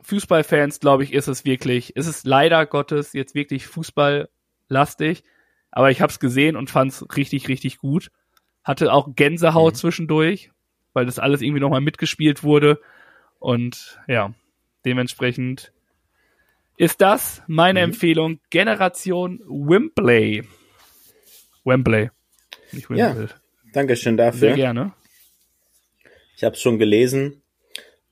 [0.00, 5.24] Fußballfans, glaube ich, ist es wirklich, ist es leider Gottes jetzt wirklich fußballlastig.
[5.70, 8.10] Aber ich habe es gesehen und fand es richtig, richtig gut.
[8.64, 10.50] Hatte auch Gänsehaut zwischendurch,
[10.92, 12.80] weil das alles irgendwie nochmal mitgespielt wurde.
[13.38, 14.32] Und ja,
[14.84, 15.72] dementsprechend
[16.76, 18.40] ist das meine Empfehlung.
[18.50, 20.46] Generation Wembley.
[21.64, 22.10] Wembley.
[22.72, 23.08] Nicht Ja.
[23.10, 23.28] Windmill.
[23.72, 24.54] Dankeschön Sehr dafür.
[24.54, 24.92] gerne.
[26.36, 27.42] Ich habe es schon gelesen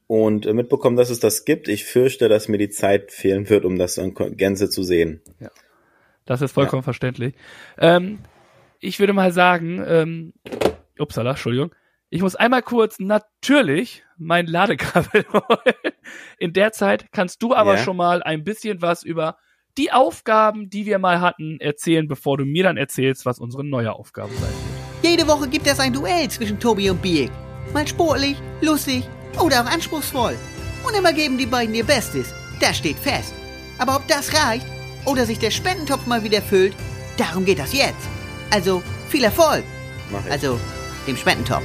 [0.07, 1.69] und äh, mitbekommen, dass es das gibt.
[1.69, 5.21] Ich fürchte, dass mir die Zeit fehlen wird, um das in Gänze zu sehen.
[6.25, 7.35] Das ist vollkommen verständlich.
[7.79, 8.19] Ähm,
[8.81, 10.33] ich würde mal sagen, ähm,
[10.99, 11.75] upsala, Entschuldigung.
[12.09, 15.95] Ich muss einmal kurz natürlich mein Ladekabel holen.
[16.39, 17.79] In der Zeit kannst du aber Ja.
[17.83, 19.37] schon mal ein bisschen was über
[19.77, 23.93] die Aufgaben, die wir mal hatten, erzählen, bevor du mir dann erzählst, was unsere neue
[23.93, 25.11] Aufgabe sein wird.
[25.11, 27.31] Jede Woche gibt es ein Duell zwischen Tobi und Birk.
[27.75, 29.03] Mal sportlich, lustig
[29.41, 30.37] oder auch anspruchsvoll.
[30.85, 32.29] Und immer geben die beiden ihr Bestes.
[32.61, 33.35] Das steht fest.
[33.79, 34.67] Aber ob das reicht
[35.05, 36.75] oder sich der Spendentopf mal wieder füllt,
[37.17, 38.09] darum geht das jetzt.
[38.51, 39.65] Also viel Erfolg.
[40.31, 40.59] Also
[41.07, 41.65] dem Spendentopf.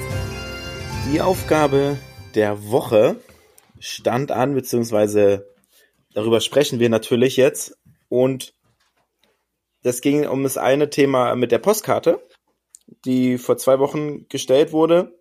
[1.11, 1.97] Die Aufgabe
[2.35, 3.17] der Woche
[3.79, 5.47] stand an, beziehungsweise
[6.13, 7.77] darüber sprechen wir natürlich jetzt.
[8.09, 8.53] Und
[9.83, 12.21] das ging um das eine Thema mit der Postkarte,
[13.05, 15.17] die vor zwei Wochen gestellt wurde,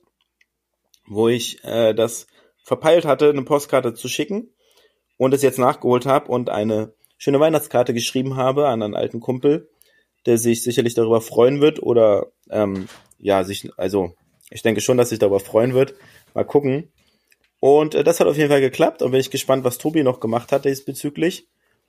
[1.06, 2.26] wo ich äh, das
[2.62, 4.50] verpeilt hatte, eine Postkarte zu schicken
[5.16, 9.68] und es jetzt nachgeholt habe und eine schöne Weihnachtskarte geschrieben habe an einen alten Kumpel,
[10.26, 12.88] der sich sicherlich darüber freuen wird oder ähm,
[13.18, 14.14] ja, sich, also
[14.50, 15.94] ich denke schon, dass sich darüber freuen wird.
[16.34, 16.90] Mal gucken.
[17.60, 20.20] Und äh, das hat auf jeden Fall geklappt und bin ich gespannt, was Tobi noch
[20.20, 21.46] gemacht hat diesbezüglich.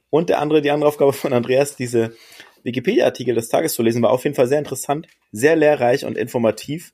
[0.10, 2.14] Und der andere, die andere Aufgabe von Andreas, diese
[2.64, 6.94] Wikipedia-Artikel des Tages zu lesen, war auf jeden Fall sehr interessant, sehr lehrreich und informativ.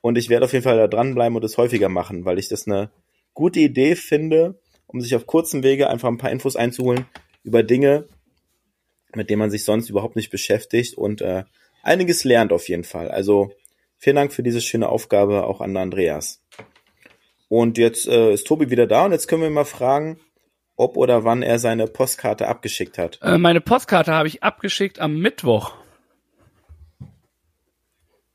[0.00, 2.66] Und ich werde auf jeden Fall da dranbleiben und es häufiger machen, weil ich das
[2.66, 2.90] eine
[3.34, 7.06] gute Idee finde, um sich auf kurzem Wege einfach ein paar Infos einzuholen
[7.42, 8.06] über Dinge,
[9.14, 11.44] mit denen man sich sonst überhaupt nicht beschäftigt und äh,
[11.82, 13.10] einiges lernt auf jeden Fall.
[13.10, 13.52] Also
[13.98, 16.42] vielen Dank für diese schöne Aufgabe auch an Andreas.
[17.48, 20.18] Und jetzt äh, ist Tobi wieder da und jetzt können wir mal fragen,
[20.76, 23.18] ob oder wann er seine Postkarte abgeschickt hat.
[23.22, 25.74] Äh, meine Postkarte habe ich abgeschickt am Mittwoch.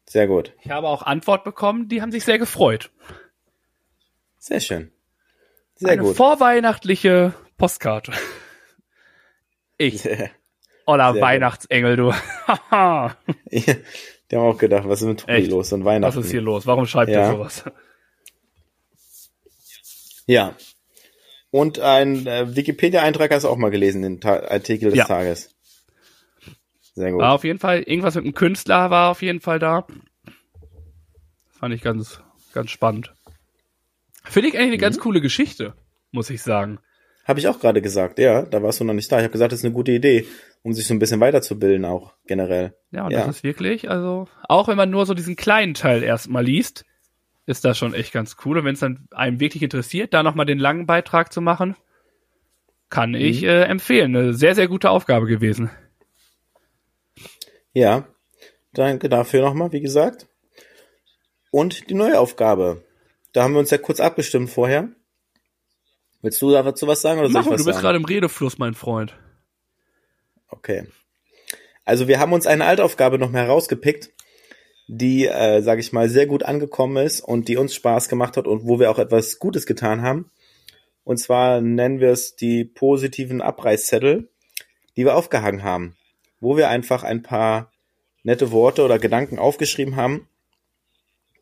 [0.08, 0.54] Sehr gut.
[0.64, 2.92] Ich habe auch Antwort bekommen, die haben sich sehr gefreut.
[4.48, 4.92] Sehr schön.
[5.76, 6.16] Sehr Eine gut.
[6.16, 8.12] vorweihnachtliche Postkarte.
[9.80, 10.10] Ich,
[10.88, 12.12] Oller Sehr Weihnachtsengel, du.
[13.52, 16.20] Die haben auch gedacht, was ist mit Tobi los und Was Weihnachten?
[16.22, 16.66] ist hier los?
[16.66, 17.28] Warum schreibt Ja.
[17.30, 17.64] ihr sowas?
[20.26, 20.56] Ja.
[21.52, 25.06] Und ein äh, Wikipedia-Eintrag hast du auch mal gelesen, den Ta Artikel des Ja.
[25.06, 25.54] Tages.
[26.96, 27.22] Sehr gut.
[27.22, 29.86] War auf jeden Fall, irgendwas mit einem Künstler war auf jeden Fall da.
[31.52, 32.20] Fand ich ganz,
[32.54, 33.14] ganz spannend.
[34.30, 34.82] Finde ich eigentlich eine Mhm.
[34.82, 35.74] ganz coole Geschichte,
[36.12, 36.80] muss ich sagen.
[37.26, 39.18] Habe ich auch gerade gesagt, ja, da warst du noch nicht da.
[39.18, 40.26] Ich habe gesagt, das ist eine gute Idee,
[40.64, 42.74] um sich so ein bisschen weiterzubilden auch generell.
[42.92, 43.26] Ja, und Ja.
[43.26, 46.86] das ist wirklich, also, auch wenn man nur so diesen kleinen Teil erstmal liest,
[47.46, 48.58] ist das schon echt ganz cool.
[48.60, 51.76] Und wenn es dann einem wirklich interessiert, da nochmal den langen Beitrag zu machen,
[52.90, 53.48] kann ich Mhm.
[53.50, 54.16] äh, empfehlen.
[54.16, 55.70] Eine sehr, sehr gute Aufgabe gewesen.
[57.74, 58.08] Ja,
[58.74, 60.28] danke dafür nochmal, wie gesagt.
[61.52, 62.84] Und die neue Aufgabe.
[63.38, 64.90] Da haben wir uns ja kurz abgestimmt vorher.
[66.24, 67.84] Willst du dazu was sagen oder soll Mach ich mal, was du bist sagen?
[67.84, 69.16] gerade im Redefluss, mein Freund.
[70.48, 70.88] Okay.
[71.86, 74.10] Also wir haben uns eine Altaufgabe noch mal herausgepickt,
[74.88, 78.48] die, äh, sage ich mal, sehr gut angekommen ist und die uns Spaß gemacht hat
[78.48, 80.32] und wo wir auch etwas Gutes getan haben.
[81.04, 84.32] Und zwar nennen wir es die positiven Abreißzettel,
[84.96, 85.96] die wir aufgehangen haben,
[86.40, 87.72] wo wir einfach ein paar
[88.24, 90.28] nette Worte oder Gedanken aufgeschrieben haben,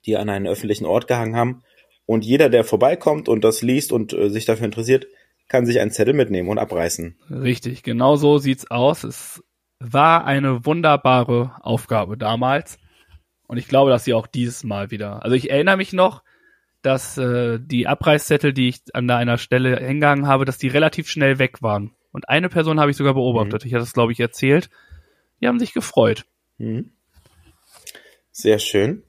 [0.05, 1.63] die an einen öffentlichen Ort gehangen haben.
[2.05, 5.07] Und jeder, der vorbeikommt und das liest und äh, sich dafür interessiert,
[5.47, 7.17] kann sich einen Zettel mitnehmen und abreißen.
[7.29, 9.03] Richtig, genau so sieht's aus.
[9.03, 9.43] Es
[9.79, 12.77] war eine wunderbare Aufgabe damals.
[13.47, 15.23] Und ich glaube, dass sie auch dieses Mal wieder.
[15.23, 16.23] Also ich erinnere mich noch,
[16.81, 21.39] dass äh, die Abreißzettel, die ich an einer Stelle hingegangen habe, dass die relativ schnell
[21.39, 21.91] weg waren.
[22.11, 23.65] Und eine Person habe ich sogar beobachtet.
[23.65, 24.69] Ich hatte es, glaube ich, erzählt.
[25.41, 26.25] Die haben sich gefreut.
[26.57, 26.91] Mhm.
[28.31, 29.03] Sehr schön.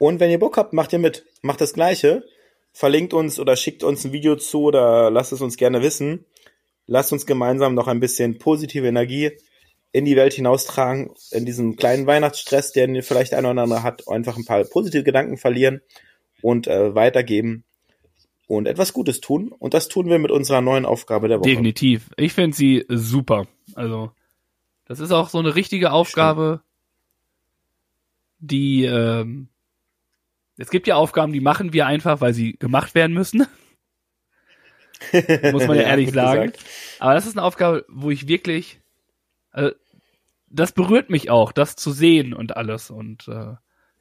[0.00, 1.26] Und wenn ihr Bock habt, macht ihr mit.
[1.42, 2.24] Macht das Gleiche.
[2.72, 6.24] Verlinkt uns oder schickt uns ein Video zu oder lasst es uns gerne wissen.
[6.86, 9.32] Lasst uns gemeinsam noch ein bisschen positive Energie
[9.92, 14.38] in die Welt hinaustragen, in diesem kleinen Weihnachtsstress, den vielleicht einer oder andere hat, einfach
[14.38, 15.82] ein paar positive Gedanken verlieren
[16.40, 17.64] und äh, weitergeben
[18.46, 19.52] und etwas Gutes tun.
[19.58, 21.50] Und das tun wir mit unserer neuen Aufgabe der Woche.
[21.50, 22.08] Definitiv.
[22.16, 23.46] Ich finde sie super.
[23.74, 24.12] Also,
[24.86, 26.62] das ist auch so eine richtige Aufgabe,
[28.38, 29.50] die, ähm,
[30.60, 33.46] es gibt ja Aufgaben, die machen wir einfach, weil sie gemacht werden müssen.
[35.52, 36.52] Muss man ja, ehrlich gut sagen.
[36.52, 36.64] gesagt.
[36.98, 38.78] Aber das ist eine Aufgabe, wo ich wirklich,
[39.52, 39.74] also,
[40.48, 43.54] das berührt mich auch, das zu sehen und alles und äh,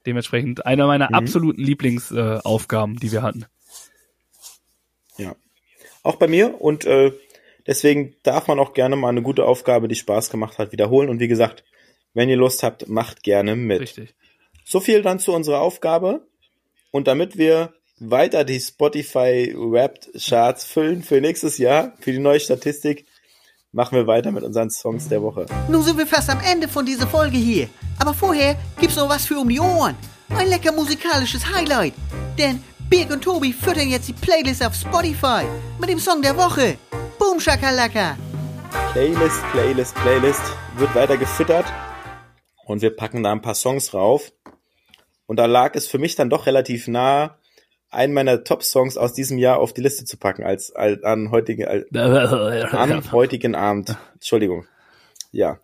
[0.06, 1.16] dementsprechend einer meiner Mhm.
[1.16, 3.46] absoluten Lieblingsaufgaben, äh, die wir hatten.
[5.18, 5.36] Ja.
[6.04, 7.14] Auch bei mir und äh,
[7.68, 11.10] deswegen darf man auch gerne mal eine gute Aufgabe, die Spaß gemacht hat, wiederholen.
[11.10, 11.64] Und wie gesagt,
[12.14, 13.80] wenn ihr Lust habt, macht gerne mit.
[13.80, 14.14] Richtig.
[14.66, 16.28] so viel dann zu unserer Aufgabe.
[16.92, 22.40] Und damit wir weiter die Spotify Wrapped Charts füllen für nächstes Jahr, für die neue
[22.40, 23.06] Statistik,
[23.72, 25.46] machen wir weiter mit unseren Songs der Woche.
[25.70, 27.70] Nun sind wir fast am Ende von dieser Folge hier.
[28.00, 29.96] Aber vorher gibt's noch was für um die Ohren.
[30.30, 31.94] Ein lecker musikalisches Highlight.
[32.38, 35.44] Denn Birg und Tobi füttern jetzt die Playlist auf Spotify
[35.80, 36.78] mit dem Song der Woche.
[37.20, 38.18] Boom Shakalaka.
[38.94, 40.42] Playlist, Playlist, Playlist
[40.78, 41.66] wird weiter gefüttert
[42.66, 44.32] und wir packen da ein paar Songs rauf.
[45.30, 47.38] Und da lag es für mich dann doch relativ nah,
[47.92, 51.68] einen meiner Top-Songs aus diesem Jahr auf die Liste zu packen, als, als an, heutige,
[51.68, 51.86] als,
[52.74, 53.96] am heutigen Abend.
[54.16, 54.66] Entschuldigung.
[55.32, 55.60] Ja.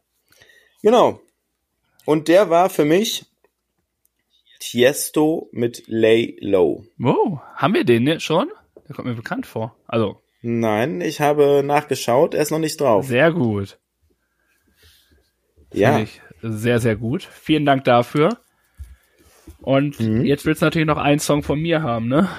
[0.84, 1.20] Genau.
[2.06, 3.26] Und der war für mich
[4.60, 6.86] Tiesto mit Lay Low.
[7.00, 8.52] Wow, haben wir den jetzt schon?
[8.88, 9.76] Der kommt mir bekannt vor.
[9.88, 13.08] Also, Nein, ich habe nachgeschaut, er ist noch nicht drauf.
[13.08, 13.80] sehr gut.
[15.74, 15.94] Ja.
[15.94, 17.24] Finde ich sehr, sehr gut.
[17.24, 18.45] Vielen Dank dafür.
[19.62, 20.26] Und Mhm.
[20.26, 22.30] jetzt willst du natürlich noch einen Song von mir haben, ne?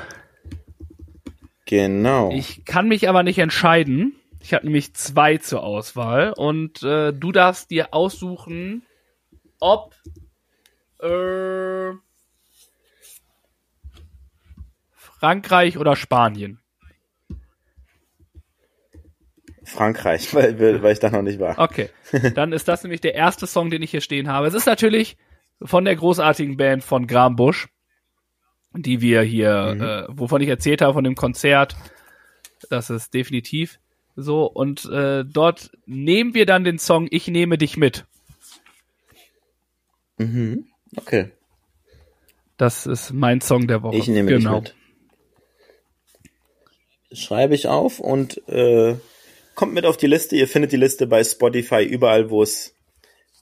[1.67, 2.31] Genau.
[2.31, 4.15] Ich kann mich aber nicht entscheiden.
[4.41, 8.83] Ich habe nämlich zwei zur Auswahl und äh, du darfst dir aussuchen,
[9.59, 9.97] ob
[11.01, 11.91] äh,
[14.95, 16.61] Frankreich oder Spanien.
[19.65, 21.59] Frankreich, weil, weil ich da noch nicht war.
[21.59, 21.91] Okay,
[22.35, 24.47] dann ist das nämlich der erste Song, den ich hier stehen habe.
[24.47, 25.17] Es ist natürlich
[25.63, 27.69] von der großartigen Band von Graham Busch,
[28.75, 31.77] die wir hier, äh, wovon ich erzählt habe, von dem Konzert.
[32.69, 33.79] Das ist definitiv
[34.17, 34.47] so.
[34.47, 38.07] Und äh, dort nehmen wir dann den Song Ich nehme dich mit.
[40.19, 40.67] Mhm.
[40.97, 41.31] Okay.
[42.57, 43.97] Das ist mein Song der Woche.
[43.97, 44.61] Ich nehme genau.
[44.61, 44.75] dich
[47.11, 47.19] mit.
[47.19, 48.97] Schreibe ich auf und äh,
[49.55, 50.37] kommt mit auf die Liste.
[50.37, 52.76] Ihr findet die Liste bei Spotify überall, wo es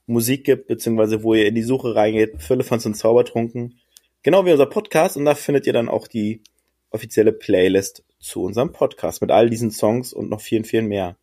[0.07, 2.43] Musik gibt, beziehungsweise wo ihr in die Suche reingeht.
[2.43, 3.79] Füllefans und Zaubertrunken.
[4.23, 5.17] Genau wie unser Podcast.
[5.17, 6.43] Und da findet ihr dann auch die
[6.91, 11.17] offizielle Playlist zu unserem Podcast mit all diesen Songs und noch vielen, vielen mehr.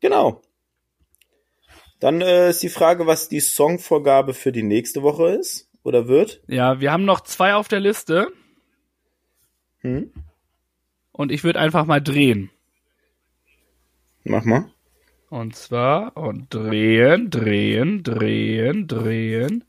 [0.00, 0.42] Genau.
[1.98, 6.42] Dann äh, ist die Frage, was die Songvorgabe für die nächste Woche ist oder wird.
[6.46, 8.28] Ja, wir haben noch zwei auf der Liste
[9.80, 10.12] Hm?
[11.12, 12.50] und ich würde einfach mal drehen.
[14.24, 14.70] Mach mal.
[15.30, 19.64] Und zwar und drehen, drehen, drehen, drehen.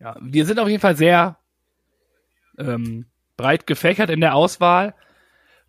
[0.00, 1.38] Ja, wir sind auf jeden Fall sehr
[2.58, 4.94] ähm, breit gefächert in der Auswahl.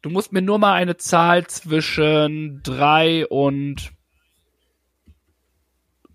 [0.02, 3.94] Du musst mir nur mal eine Zahl zwischen drei und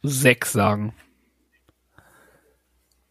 [0.03, 0.95] sechs sagen.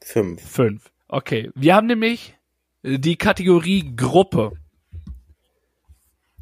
[0.01, 0.41] Fünf.
[0.41, 0.91] Fünf.
[1.07, 1.51] Okay.
[1.55, 2.35] Wir haben nämlich
[2.83, 4.51] die Kategorie Gruppe.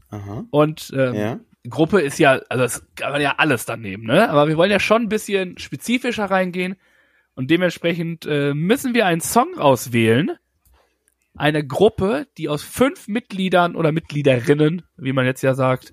[0.09, 0.45] Aha.
[0.49, 1.39] Und ähm, Ja.
[1.69, 4.29] Gruppe ist ja, also das kann man ja alles dann nehmen, ne?
[4.29, 6.75] Aber wir wollen ja schon ein bisschen spezifischer reingehen
[7.35, 10.31] und dementsprechend äh, müssen wir einen Song auswählen.
[11.37, 15.91] Eine Gruppe, die aus fünf Mitgliedern oder Mitgliederinnen, wie man jetzt ja sagt,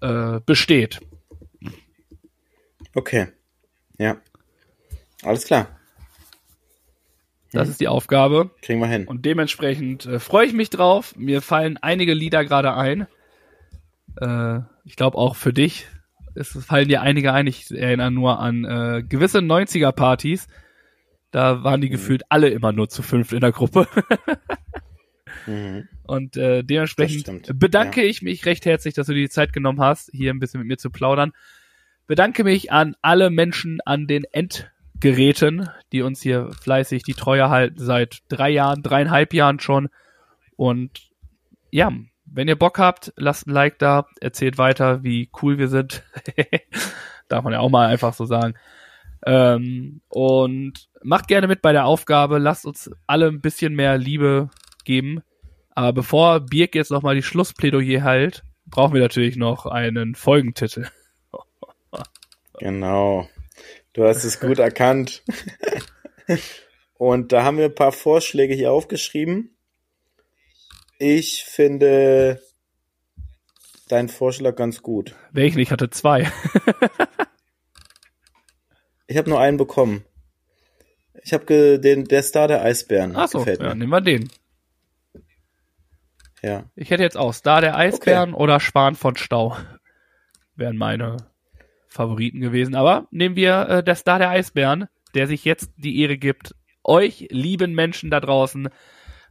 [0.00, 1.00] äh, besteht.
[2.94, 3.28] Okay.
[3.98, 4.16] Ja.
[5.22, 5.68] Alles klar.
[7.52, 8.50] Das ist die Aufgabe.
[8.62, 9.06] Kriegen wir hin.
[9.06, 11.14] Und dementsprechend äh, freue ich mich drauf.
[11.16, 13.06] Mir fallen einige Lieder gerade ein.
[14.20, 15.86] Äh, ich glaube auch für dich.
[16.34, 17.46] Es fallen dir einige ein.
[17.46, 20.48] Ich erinnere nur an äh, gewisse 90er-Partys.
[21.30, 23.88] Da waren die gefühlt alle immer nur zu fünft in der Gruppe.
[25.46, 25.88] Mhm.
[26.04, 30.10] Und äh, dementsprechend bedanke ich mich recht herzlich, dass du dir die Zeit genommen hast,
[30.12, 31.32] hier ein bisschen mit mir zu plaudern.
[32.06, 37.78] Bedanke mich an alle Menschen an den Endgeräten, die uns hier fleißig die Treue halten
[37.78, 39.88] seit drei Jahren, dreieinhalb Jahren schon.
[40.56, 41.10] Und
[41.70, 41.92] ja,
[42.34, 46.02] wenn ihr Bock habt, lasst ein Like da, erzählt weiter, wie cool wir sind.
[47.28, 48.54] Darf man ja auch mal einfach so sagen.
[49.24, 54.50] Ähm, und macht gerne mit bei der Aufgabe, lasst uns alle ein bisschen mehr Liebe
[54.84, 55.22] geben.
[55.70, 60.88] Aber bevor Birk jetzt nochmal die Schlussplädoyer hält, brauchen wir natürlich noch einen Folgentitel.
[62.60, 63.28] Genau.
[63.94, 65.24] Du hast es gut erkannt.
[66.94, 69.53] Und da haben wir ein paar Vorschläge hier aufgeschrieben.
[71.06, 72.40] Ich finde
[73.90, 75.14] deinen Vorschlag ganz gut.
[75.32, 75.58] Welchen?
[75.58, 76.32] Ich hatte zwei.
[79.06, 80.06] Ich habe nur einen bekommen.
[81.22, 83.14] Ich habe den der Star der Eisbären.
[83.14, 84.30] Achso, ja, nehmen wir den.
[86.42, 86.70] Ja.
[86.74, 89.58] Ich hätte jetzt auch Star der Eisbären oder Spahn von Stau.
[90.56, 91.18] Wären meine
[91.86, 92.74] Favoriten gewesen.
[92.74, 97.28] Aber nehmen wir äh, der Star der Eisbären, der sich jetzt die Ehre gibt, euch
[97.30, 98.70] lieben Menschen da draußen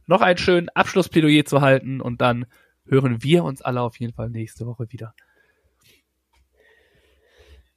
[0.06, 2.46] noch einen schönen Abschlussplädoyer zu halten und dann
[2.86, 5.14] hören wir uns alle auf jeden Fall nächste Woche wieder.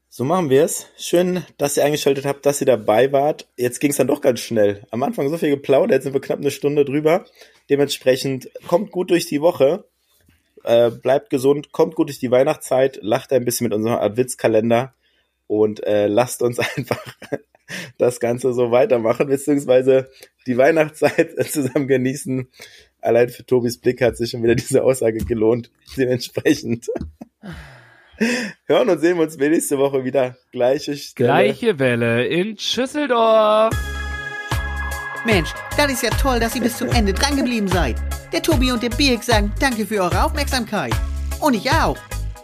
[0.09, 0.87] So machen wir es.
[0.97, 3.47] Schön, dass ihr eingeschaltet habt, dass ihr dabei wart.
[3.55, 4.83] Jetzt ging es dann doch ganz schnell.
[4.89, 7.25] Am Anfang so viel geplaudert, jetzt sind wir knapp eine Stunde drüber.
[7.69, 9.85] Dementsprechend kommt gut durch die Woche,
[10.63, 14.95] äh, bleibt gesund, kommt gut durch die Weihnachtszeit, lacht ein bisschen mit unserem Adventskalender
[15.47, 17.03] und äh, lasst uns einfach
[17.97, 20.09] das Ganze so weitermachen, beziehungsweise
[20.45, 22.47] die Weihnachtszeit zusammen genießen.
[23.01, 25.71] Allein für Tobis Blick hat sich schon wieder diese Aussage gelohnt.
[25.95, 26.87] Dementsprechend
[28.65, 30.37] hören und sehen wir uns nächste Woche wieder.
[30.51, 31.27] Gleiche Stelle.
[31.27, 33.75] Gleiche Welle in Schüsseldorf.
[35.25, 37.97] Mensch, das ist ja toll, dass ihr bis zum Ende drangeblieben seid.
[38.31, 40.93] Der Tobi und der Birk sagen danke für eure Aufmerksamkeit.
[41.39, 41.97] Und ich auch.